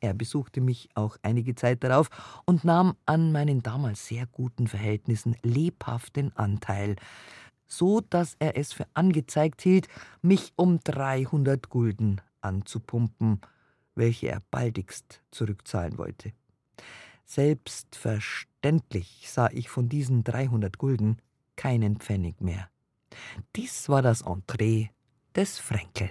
Er 0.00 0.14
besuchte 0.14 0.62
mich 0.62 0.88
auch 0.94 1.18
einige 1.20 1.54
Zeit 1.54 1.84
darauf 1.84 2.08
und 2.46 2.64
nahm 2.64 2.94
an 3.04 3.30
meinen 3.30 3.62
damals 3.62 4.06
sehr 4.06 4.24
guten 4.24 4.68
Verhältnissen 4.68 5.36
lebhaften 5.42 6.34
Anteil, 6.34 6.96
so 7.70 8.00
dass 8.00 8.34
er 8.38 8.58
es 8.58 8.72
für 8.72 8.86
angezeigt 8.94 9.62
hielt, 9.62 9.86
mich 10.20 10.52
um 10.56 10.80
300 10.80 11.70
Gulden 11.70 12.20
anzupumpen, 12.40 13.40
welche 13.94 14.28
er 14.28 14.42
baldigst 14.50 15.22
zurückzahlen 15.30 15.96
wollte. 15.96 16.32
Selbstverständlich 17.24 19.30
sah 19.30 19.48
ich 19.52 19.68
von 19.68 19.88
diesen 19.88 20.24
300 20.24 20.78
Gulden 20.78 21.18
keinen 21.54 21.98
Pfennig 21.98 22.40
mehr. 22.40 22.68
Dies 23.54 23.88
war 23.88 24.02
das 24.02 24.22
Entree 24.22 24.88
des 25.36 25.58
Fränkel. 25.58 26.10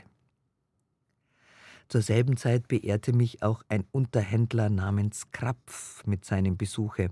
Zur 1.90 2.02
selben 2.02 2.38
Zeit 2.38 2.68
beehrte 2.68 3.14
mich 3.14 3.42
auch 3.42 3.64
ein 3.68 3.84
Unterhändler 3.92 4.70
namens 4.70 5.32
Krapf 5.32 6.06
mit 6.06 6.24
seinem 6.24 6.56
Besuche. 6.56 7.10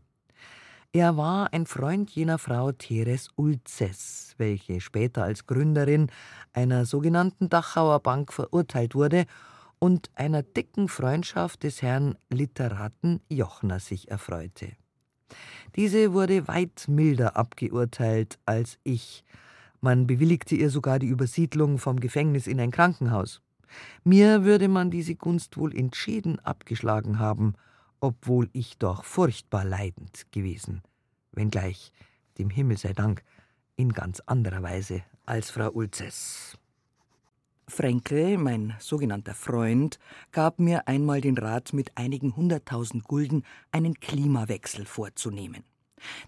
Er 0.93 1.17
war 1.17 1.53
ein 1.53 1.65
Freund 1.65 2.09
jener 2.11 2.37
Frau 2.37 2.71
Teres 2.71 3.29
Ulzes, 3.35 4.33
welche 4.37 4.79
später 4.79 5.23
als 5.23 5.45
Gründerin 5.45 6.09
einer 6.53 6.85
sogenannten 6.85 7.49
Dachauer 7.49 7.99
Bank 7.99 8.31
verurteilt 8.31 8.95
wurde 8.95 9.25
und 9.79 10.09
einer 10.15 10.43
dicken 10.43 10.87
Freundschaft 10.87 11.63
des 11.63 11.81
Herrn 11.81 12.15
Literaten 12.29 13.19
Jochner 13.29 13.79
sich 13.79 14.09
erfreute. 14.09 14.71
Diese 15.75 16.13
wurde 16.13 16.47
weit 16.47 16.85
milder 16.87 17.35
abgeurteilt 17.35 18.39
als 18.45 18.79
ich. 18.83 19.23
Man 19.81 20.07
bewilligte 20.07 20.55
ihr 20.55 20.69
sogar 20.69 20.99
die 20.99 21.07
Übersiedlung 21.07 21.77
vom 21.77 21.99
Gefängnis 21.99 22.47
in 22.47 22.59
ein 22.59 22.71
Krankenhaus. 22.71 23.41
Mir 24.03 24.45
würde 24.45 24.69
man 24.69 24.89
diese 24.89 25.15
Gunst 25.15 25.57
wohl 25.57 25.75
entschieden 25.75 26.39
abgeschlagen 26.39 27.19
haben, 27.19 27.55
obwohl 27.99 28.49
ich 28.53 28.77
doch 28.77 29.03
furchtbar 29.03 29.65
leidend 29.65 30.31
gewesen, 30.31 30.81
wenngleich, 31.31 31.91
dem 32.37 32.49
Himmel 32.49 32.77
sei 32.77 32.93
Dank, 32.93 33.23
in 33.75 33.93
ganz 33.93 34.21
anderer 34.21 34.63
Weise 34.63 35.03
als 35.25 35.51
Frau 35.51 35.69
Ulzes. 35.69 36.57
Fränkel, 37.69 38.37
mein 38.37 38.75
sogenannter 38.79 39.33
Freund, 39.33 39.99
gab 40.31 40.57
mir 40.59 40.87
einmal 40.87 41.19
den 41.19 41.37
Rat, 41.37 41.73
mit 41.73 41.91
einigen 41.97 42.35
hunderttausend 42.35 43.03
Gulden 43.03 43.43
einen 43.71 43.99
Klimawechsel 43.99 44.85
vorzunehmen. 44.85 45.63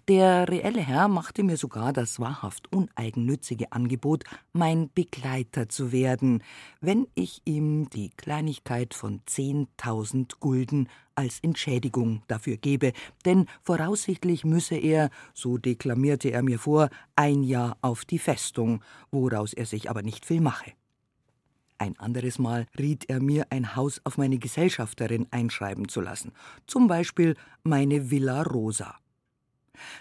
Der 0.08 0.48
reelle 0.48 0.80
Herr 0.80 1.08
machte 1.08 1.42
mir 1.42 1.56
sogar 1.56 1.92
das 1.92 2.18
wahrhaft 2.18 2.72
uneigennützige 2.72 3.72
Angebot, 3.72 4.24
mein 4.52 4.90
Begleiter 4.92 5.68
zu 5.68 5.92
werden, 5.92 6.42
wenn 6.80 7.06
ich 7.14 7.42
ihm 7.44 7.88
die 7.90 8.10
Kleinigkeit 8.10 8.94
von 8.94 9.20
zehntausend 9.26 10.40
Gulden 10.40 10.88
als 11.14 11.40
Entschädigung 11.40 12.22
dafür 12.28 12.56
gebe, 12.56 12.92
denn 13.24 13.46
voraussichtlich 13.62 14.44
müsse 14.44 14.76
er, 14.76 15.10
so 15.34 15.58
deklamierte 15.58 16.30
er 16.30 16.42
mir 16.42 16.58
vor, 16.58 16.88
ein 17.14 17.42
Jahr 17.42 17.76
auf 17.82 18.04
die 18.04 18.18
Festung, 18.18 18.82
woraus 19.10 19.52
er 19.52 19.66
sich 19.66 19.90
aber 19.90 20.02
nicht 20.02 20.24
viel 20.24 20.40
mache. 20.40 20.72
Ein 21.78 21.98
anderes 21.98 22.38
Mal 22.38 22.66
riet 22.78 23.08
er 23.08 23.22
mir, 23.22 23.46
ein 23.50 23.74
Haus 23.74 24.00
auf 24.04 24.18
meine 24.18 24.38
Gesellschafterin 24.38 25.26
einschreiben 25.30 25.88
zu 25.88 26.00
lassen, 26.00 26.32
zum 26.66 26.88
Beispiel 26.88 27.36
meine 27.62 28.10
Villa 28.10 28.42
Rosa. 28.42 28.96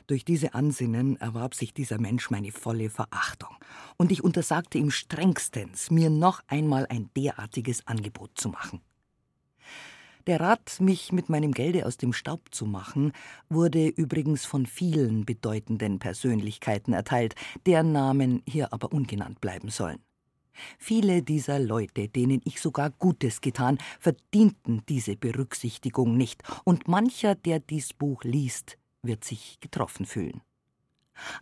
Durch 0.08 0.26
diese 0.26 0.54
Ansinnen 0.54 1.18
erwarb 1.18 1.56
sich 1.56 1.74
dieser 1.74 2.00
Mensch 2.00 2.30
meine 2.30 2.52
volle 2.52 2.90
Verachtung, 2.90 3.56
und 3.98 4.12
ich 4.12 4.24
untersagte 4.24 4.78
ihm 4.78 4.92
strengstens, 4.92 5.92
mir 5.92 6.10
noch 6.10 6.42
einmal 6.48 6.86
ein 6.90 7.10
derartiges 7.16 7.86
Angebot 7.88 8.32
zu 8.36 8.50
machen. 8.50 8.82
Der 10.28 10.40
Rat, 10.40 10.80
mich 10.80 11.12
mit 11.12 11.30
meinem 11.30 11.54
Gelde 11.54 11.86
aus 11.86 11.98
dem 11.98 12.14
Staub 12.14 12.54
zu 12.54 12.66
machen, 12.66 13.14
wurde 13.50 13.88
übrigens 13.88 14.46
von 14.46 14.66
vielen 14.66 15.26
bedeutenden 15.26 15.98
Persönlichkeiten 15.98 16.94
erteilt, 16.94 17.36
deren 17.66 17.92
Namen 17.92 18.44
hier 18.46 18.72
aber 18.74 18.92
ungenannt 18.92 19.42
bleiben 19.42 19.70
sollen. 19.70 20.00
Viele 20.78 21.24
dieser 21.24 21.60
Leute, 21.60 22.10
denen 22.10 22.42
ich 22.44 22.62
sogar 22.62 22.90
Gutes 22.90 23.42
getan, 23.42 23.78
verdienten 24.00 24.84
diese 24.90 25.16
Berücksichtigung 25.16 26.18
nicht, 26.18 26.44
und 26.64 26.88
mancher, 26.88 27.36
der 27.36 27.60
dies 27.60 27.94
Buch 27.94 28.24
liest, 28.24 28.78
wird 29.02 29.24
sich 29.24 29.60
getroffen 29.60 30.06
fühlen. 30.06 30.42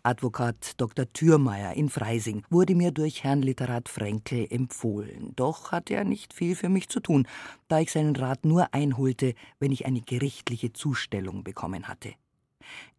Advokat 0.04 0.74
Dr. 0.78 1.12
Thürmeier 1.14 1.74
in 1.74 1.90
Freising 1.90 2.44
wurde 2.50 2.76
mir 2.76 2.92
durch 2.92 3.24
Herrn 3.24 3.42
Literat 3.42 3.90
Frenkel 3.90 4.48
empfohlen, 4.50 5.34
doch 5.36 5.72
hatte 5.72 5.94
er 5.94 6.04
nicht 6.04 6.34
viel 6.34 6.56
für 6.56 6.70
mich 6.70 6.90
zu 6.90 7.00
tun, 7.00 7.28
da 7.68 7.80
ich 7.80 7.92
seinen 7.92 8.16
Rat 8.16 8.46
nur 8.46 8.74
einholte, 8.74 9.36
wenn 9.60 9.72
ich 9.72 9.86
eine 9.86 10.02
gerichtliche 10.02 10.74
Zustellung 10.74 11.44
bekommen 11.44 11.88
hatte. 11.88 12.14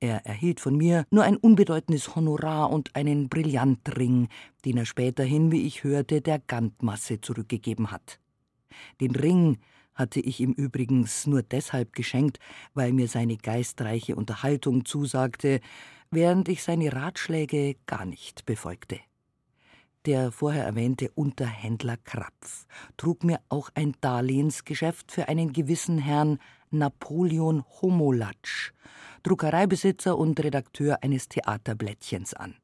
Er 0.00 0.24
erhielt 0.24 0.60
von 0.60 0.76
mir 0.76 1.04
nur 1.10 1.24
ein 1.24 1.36
unbedeutendes 1.36 2.14
Honorar 2.14 2.70
und 2.70 2.94
einen 2.96 3.28
Brillantring, 3.28 4.28
den 4.64 4.78
er 4.78 4.86
späterhin, 4.86 5.52
wie 5.52 5.66
ich 5.66 5.84
hörte, 5.84 6.22
der 6.22 6.38
Gantmasse 6.38 7.20
zurückgegeben 7.20 7.90
hat. 7.90 8.18
Den 9.00 9.14
Ring 9.14 9.58
hatte 9.98 10.20
ich 10.20 10.40
ihm 10.40 10.52
übrigens 10.52 11.26
nur 11.26 11.42
deshalb 11.42 11.92
geschenkt, 11.92 12.38
weil 12.72 12.92
mir 12.92 13.08
seine 13.08 13.36
geistreiche 13.36 14.14
Unterhaltung 14.14 14.84
zusagte, 14.84 15.60
während 16.10 16.48
ich 16.48 16.62
seine 16.62 16.92
Ratschläge 16.92 17.74
gar 17.86 18.06
nicht 18.06 18.46
befolgte. 18.46 19.00
Der 20.06 20.30
vorher 20.30 20.64
erwähnte 20.64 21.10
Unterhändler 21.10 21.96
Krapf 21.96 22.66
trug 22.96 23.24
mir 23.24 23.40
auch 23.48 23.68
ein 23.74 23.94
Darlehensgeschäft 24.00 25.10
für 25.10 25.28
einen 25.28 25.52
gewissen 25.52 25.98
Herrn 25.98 26.38
Napoleon 26.70 27.64
Homolatsch, 27.82 28.72
Druckereibesitzer 29.24 30.16
und 30.16 30.42
Redakteur 30.42 31.02
eines 31.02 31.28
Theaterblättchens 31.28 32.34
an. 32.34 32.54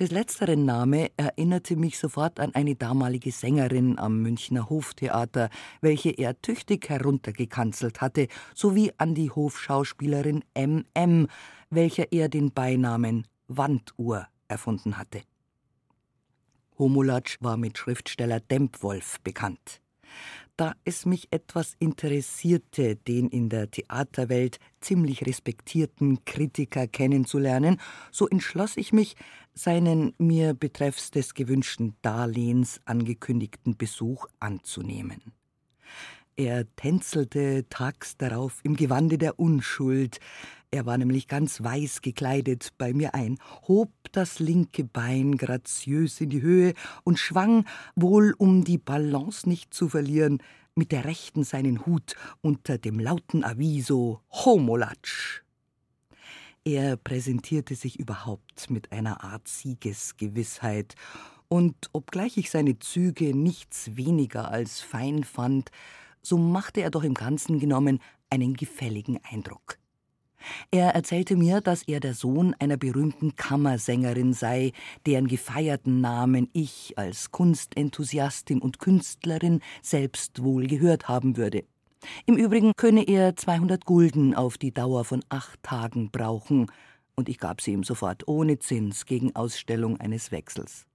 Des 0.00 0.10
letzteren 0.12 0.64
Name 0.64 1.10
erinnerte 1.18 1.76
mich 1.76 1.98
sofort 1.98 2.40
an 2.40 2.54
eine 2.54 2.74
damalige 2.74 3.32
Sängerin 3.32 3.98
am 3.98 4.22
Münchner 4.22 4.70
Hoftheater, 4.70 5.50
welche 5.82 6.08
er 6.08 6.40
tüchtig 6.40 6.88
heruntergekanzelt 6.88 8.00
hatte, 8.00 8.28
sowie 8.54 8.92
an 8.96 9.14
die 9.14 9.30
Hofschauspielerin 9.30 10.42
M.M., 10.54 11.26
welcher 11.68 12.12
er 12.12 12.30
den 12.30 12.50
Beinamen 12.50 13.26
Wanduhr 13.46 14.26
erfunden 14.48 14.96
hatte. 14.96 15.20
Homolatsch 16.78 17.36
war 17.40 17.58
mit 17.58 17.76
Schriftsteller 17.76 18.40
Dempwolf 18.40 19.20
bekannt. 19.20 19.82
Da 20.60 20.74
es 20.84 21.06
mich 21.06 21.28
etwas 21.30 21.74
interessierte, 21.78 22.94
den 22.94 23.30
in 23.30 23.48
der 23.48 23.70
Theaterwelt 23.70 24.58
ziemlich 24.82 25.24
respektierten 25.24 26.26
Kritiker 26.26 26.86
kennenzulernen, 26.86 27.80
so 28.10 28.28
entschloss 28.28 28.76
ich 28.76 28.92
mich, 28.92 29.16
seinen 29.54 30.12
mir 30.18 30.52
betreffs 30.52 31.12
des 31.12 31.32
gewünschten 31.32 31.96
Darlehens 32.02 32.82
angekündigten 32.84 33.78
Besuch 33.78 34.26
anzunehmen. 34.38 35.32
Er 36.40 36.64
tänzelte 36.74 37.66
tags 37.68 38.16
darauf 38.16 38.60
im 38.62 38.74
Gewande 38.74 39.18
der 39.18 39.38
Unschuld, 39.38 40.20
er 40.70 40.86
war 40.86 40.96
nämlich 40.96 41.28
ganz 41.28 41.62
weiß 41.62 42.00
gekleidet 42.00 42.70
bei 42.78 42.94
mir 42.94 43.14
ein, 43.14 43.36
hob 43.68 43.90
das 44.12 44.38
linke 44.38 44.84
Bein 44.84 45.36
graziös 45.36 46.18
in 46.18 46.30
die 46.30 46.40
Höhe 46.40 46.72
und 47.04 47.18
schwang, 47.18 47.66
wohl 47.94 48.32
um 48.38 48.64
die 48.64 48.78
Balance 48.78 49.46
nicht 49.46 49.74
zu 49.74 49.90
verlieren, 49.90 50.42
mit 50.74 50.92
der 50.92 51.04
rechten 51.04 51.44
seinen 51.44 51.84
Hut 51.84 52.14
unter 52.40 52.78
dem 52.78 53.00
lauten 53.00 53.44
Aviso 53.44 54.22
Homolatsch. 54.30 55.42
Er 56.64 56.96
präsentierte 56.96 57.74
sich 57.74 58.00
überhaupt 58.00 58.70
mit 58.70 58.92
einer 58.92 59.22
Art 59.22 59.46
Siegesgewissheit, 59.46 60.94
und 61.48 61.90
obgleich 61.92 62.38
ich 62.38 62.48
seine 62.48 62.78
Züge 62.78 63.36
nichts 63.36 63.96
weniger 63.96 64.50
als 64.50 64.80
fein 64.80 65.24
fand, 65.24 65.70
so 66.22 66.38
machte 66.38 66.82
er 66.82 66.90
doch 66.90 67.04
im 67.04 67.14
Ganzen 67.14 67.58
genommen 67.58 68.00
einen 68.30 68.54
gefälligen 68.54 69.18
Eindruck. 69.30 69.78
Er 70.70 70.94
erzählte 70.94 71.36
mir, 71.36 71.60
dass 71.60 71.82
er 71.82 72.00
der 72.00 72.14
Sohn 72.14 72.54
einer 72.58 72.76
berühmten 72.76 73.36
Kammersängerin 73.36 74.32
sei, 74.32 74.72
deren 75.06 75.28
gefeierten 75.28 76.00
Namen 76.00 76.48
ich 76.52 76.94
als 76.96 77.30
Kunstenthusiastin 77.30 78.60
und 78.60 78.78
Künstlerin 78.78 79.60
selbst 79.82 80.42
wohl 80.42 80.66
gehört 80.66 81.08
haben 81.08 81.36
würde. 81.36 81.64
Im 82.24 82.36
Übrigen 82.36 82.72
könne 82.76 83.02
er 83.02 83.36
200 83.36 83.84
Gulden 83.84 84.34
auf 84.34 84.56
die 84.56 84.72
Dauer 84.72 85.04
von 85.04 85.22
acht 85.28 85.62
Tagen 85.62 86.10
brauchen, 86.10 86.70
und 87.16 87.28
ich 87.28 87.38
gab 87.38 87.60
sie 87.60 87.72
ihm 87.72 87.84
sofort 87.84 88.26
ohne 88.28 88.58
Zins 88.58 89.04
gegen 89.04 89.36
Ausstellung 89.36 90.00
eines 90.00 90.32
Wechsels. 90.32 90.86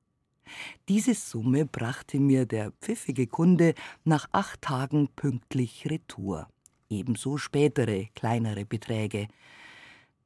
Diese 0.90 1.14
Summe 1.14 1.66
brachte 1.66 2.20
mir 2.20 2.46
der 2.46 2.72
pfiffige 2.82 3.28
Kunde 3.28 3.74
nach 4.04 4.28
acht 4.32 4.62
Tagen 4.62 5.10
pünktlich 5.16 5.90
retour 5.90 6.48
ebenso 6.90 7.38
spätere 7.38 8.08
kleinere 8.16 8.66
Beträge. 8.66 9.28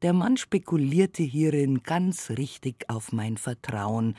Der 0.02 0.14
Mann 0.14 0.38
spekulierte 0.38 1.24
hierin 1.24 1.84
ganz 1.84 2.30
richtig 2.32 2.90
auf 2.90 3.12
mein 3.12 3.38
Vertrauen, 3.38 4.16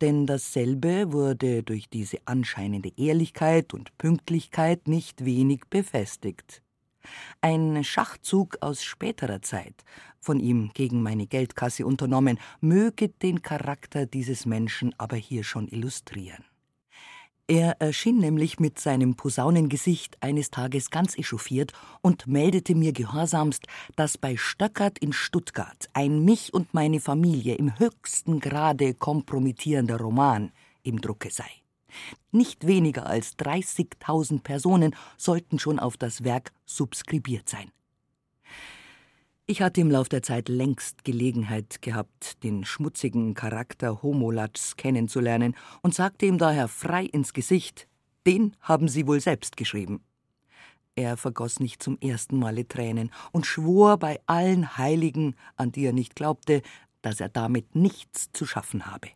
denn 0.00 0.26
dasselbe 0.26 1.12
wurde 1.12 1.62
durch 1.62 1.88
diese 1.88 2.18
anscheinende 2.26 2.92
Ehrlichkeit 2.96 3.74
und 3.74 3.96
Pünktlichkeit 3.98 4.86
nicht 4.86 5.24
wenig 5.24 5.62
befestigt. 5.70 6.63
Ein 7.40 7.84
Schachzug 7.84 8.58
aus 8.60 8.82
späterer 8.82 9.42
Zeit, 9.42 9.84
von 10.20 10.40
ihm 10.40 10.70
gegen 10.74 11.02
meine 11.02 11.26
Geldkasse 11.26 11.86
unternommen, 11.86 12.38
möge 12.60 13.08
den 13.08 13.42
Charakter 13.42 14.06
dieses 14.06 14.46
Menschen 14.46 14.94
aber 14.98 15.16
hier 15.16 15.44
schon 15.44 15.68
illustrieren. 15.68 16.44
Er 17.46 17.78
erschien 17.78 18.18
nämlich 18.18 18.58
mit 18.58 18.78
seinem 18.78 19.16
Posaunengesicht 19.16 20.16
eines 20.22 20.50
Tages 20.50 20.90
ganz 20.90 21.18
echauffiert 21.18 21.74
und 22.00 22.26
meldete 22.26 22.74
mir 22.74 22.92
gehorsamst, 22.92 23.66
dass 23.96 24.16
bei 24.16 24.38
Stöckert 24.38 24.98
in 24.98 25.12
Stuttgart 25.12 25.90
ein 25.92 26.24
mich 26.24 26.54
und 26.54 26.72
meine 26.72 27.00
Familie 27.00 27.56
im 27.56 27.78
höchsten 27.78 28.40
Grade 28.40 28.94
kompromittierender 28.94 29.98
Roman 29.98 30.52
im 30.84 31.02
Drucke 31.02 31.30
sei. 31.30 31.63
Nicht 32.32 32.66
weniger 32.66 33.06
als 33.06 33.38
30.000 33.38 34.42
Personen 34.42 34.94
sollten 35.16 35.58
schon 35.58 35.78
auf 35.78 35.96
das 35.96 36.24
Werk 36.24 36.52
subskribiert 36.66 37.48
sein. 37.48 37.70
Ich 39.46 39.60
hatte 39.60 39.82
im 39.82 39.90
Lauf 39.90 40.08
der 40.08 40.22
Zeit 40.22 40.48
längst 40.48 41.04
Gelegenheit 41.04 41.82
gehabt, 41.82 42.42
den 42.42 42.64
schmutzigen 42.64 43.34
Charakter 43.34 44.02
Homolatschs 44.02 44.76
kennenzulernen 44.76 45.54
und 45.82 45.94
sagte 45.94 46.24
ihm 46.24 46.38
daher 46.38 46.66
frei 46.66 47.04
ins 47.04 47.34
Gesicht, 47.34 47.86
den 48.26 48.56
haben 48.60 48.88
Sie 48.88 49.06
wohl 49.06 49.20
selbst 49.20 49.58
geschrieben. 49.58 50.02
Er 50.96 51.18
vergoss 51.18 51.60
nicht 51.60 51.82
zum 51.82 51.98
ersten 51.98 52.38
Male 52.38 52.66
Tränen 52.66 53.10
und 53.32 53.44
schwor 53.44 53.98
bei 53.98 54.20
allen 54.26 54.78
Heiligen, 54.78 55.34
an 55.56 55.72
die 55.72 55.84
er 55.84 55.92
nicht 55.92 56.16
glaubte, 56.16 56.62
dass 57.02 57.20
er 57.20 57.28
damit 57.28 57.74
nichts 57.74 58.32
zu 58.32 58.46
schaffen 58.46 58.86
habe. 58.86 59.08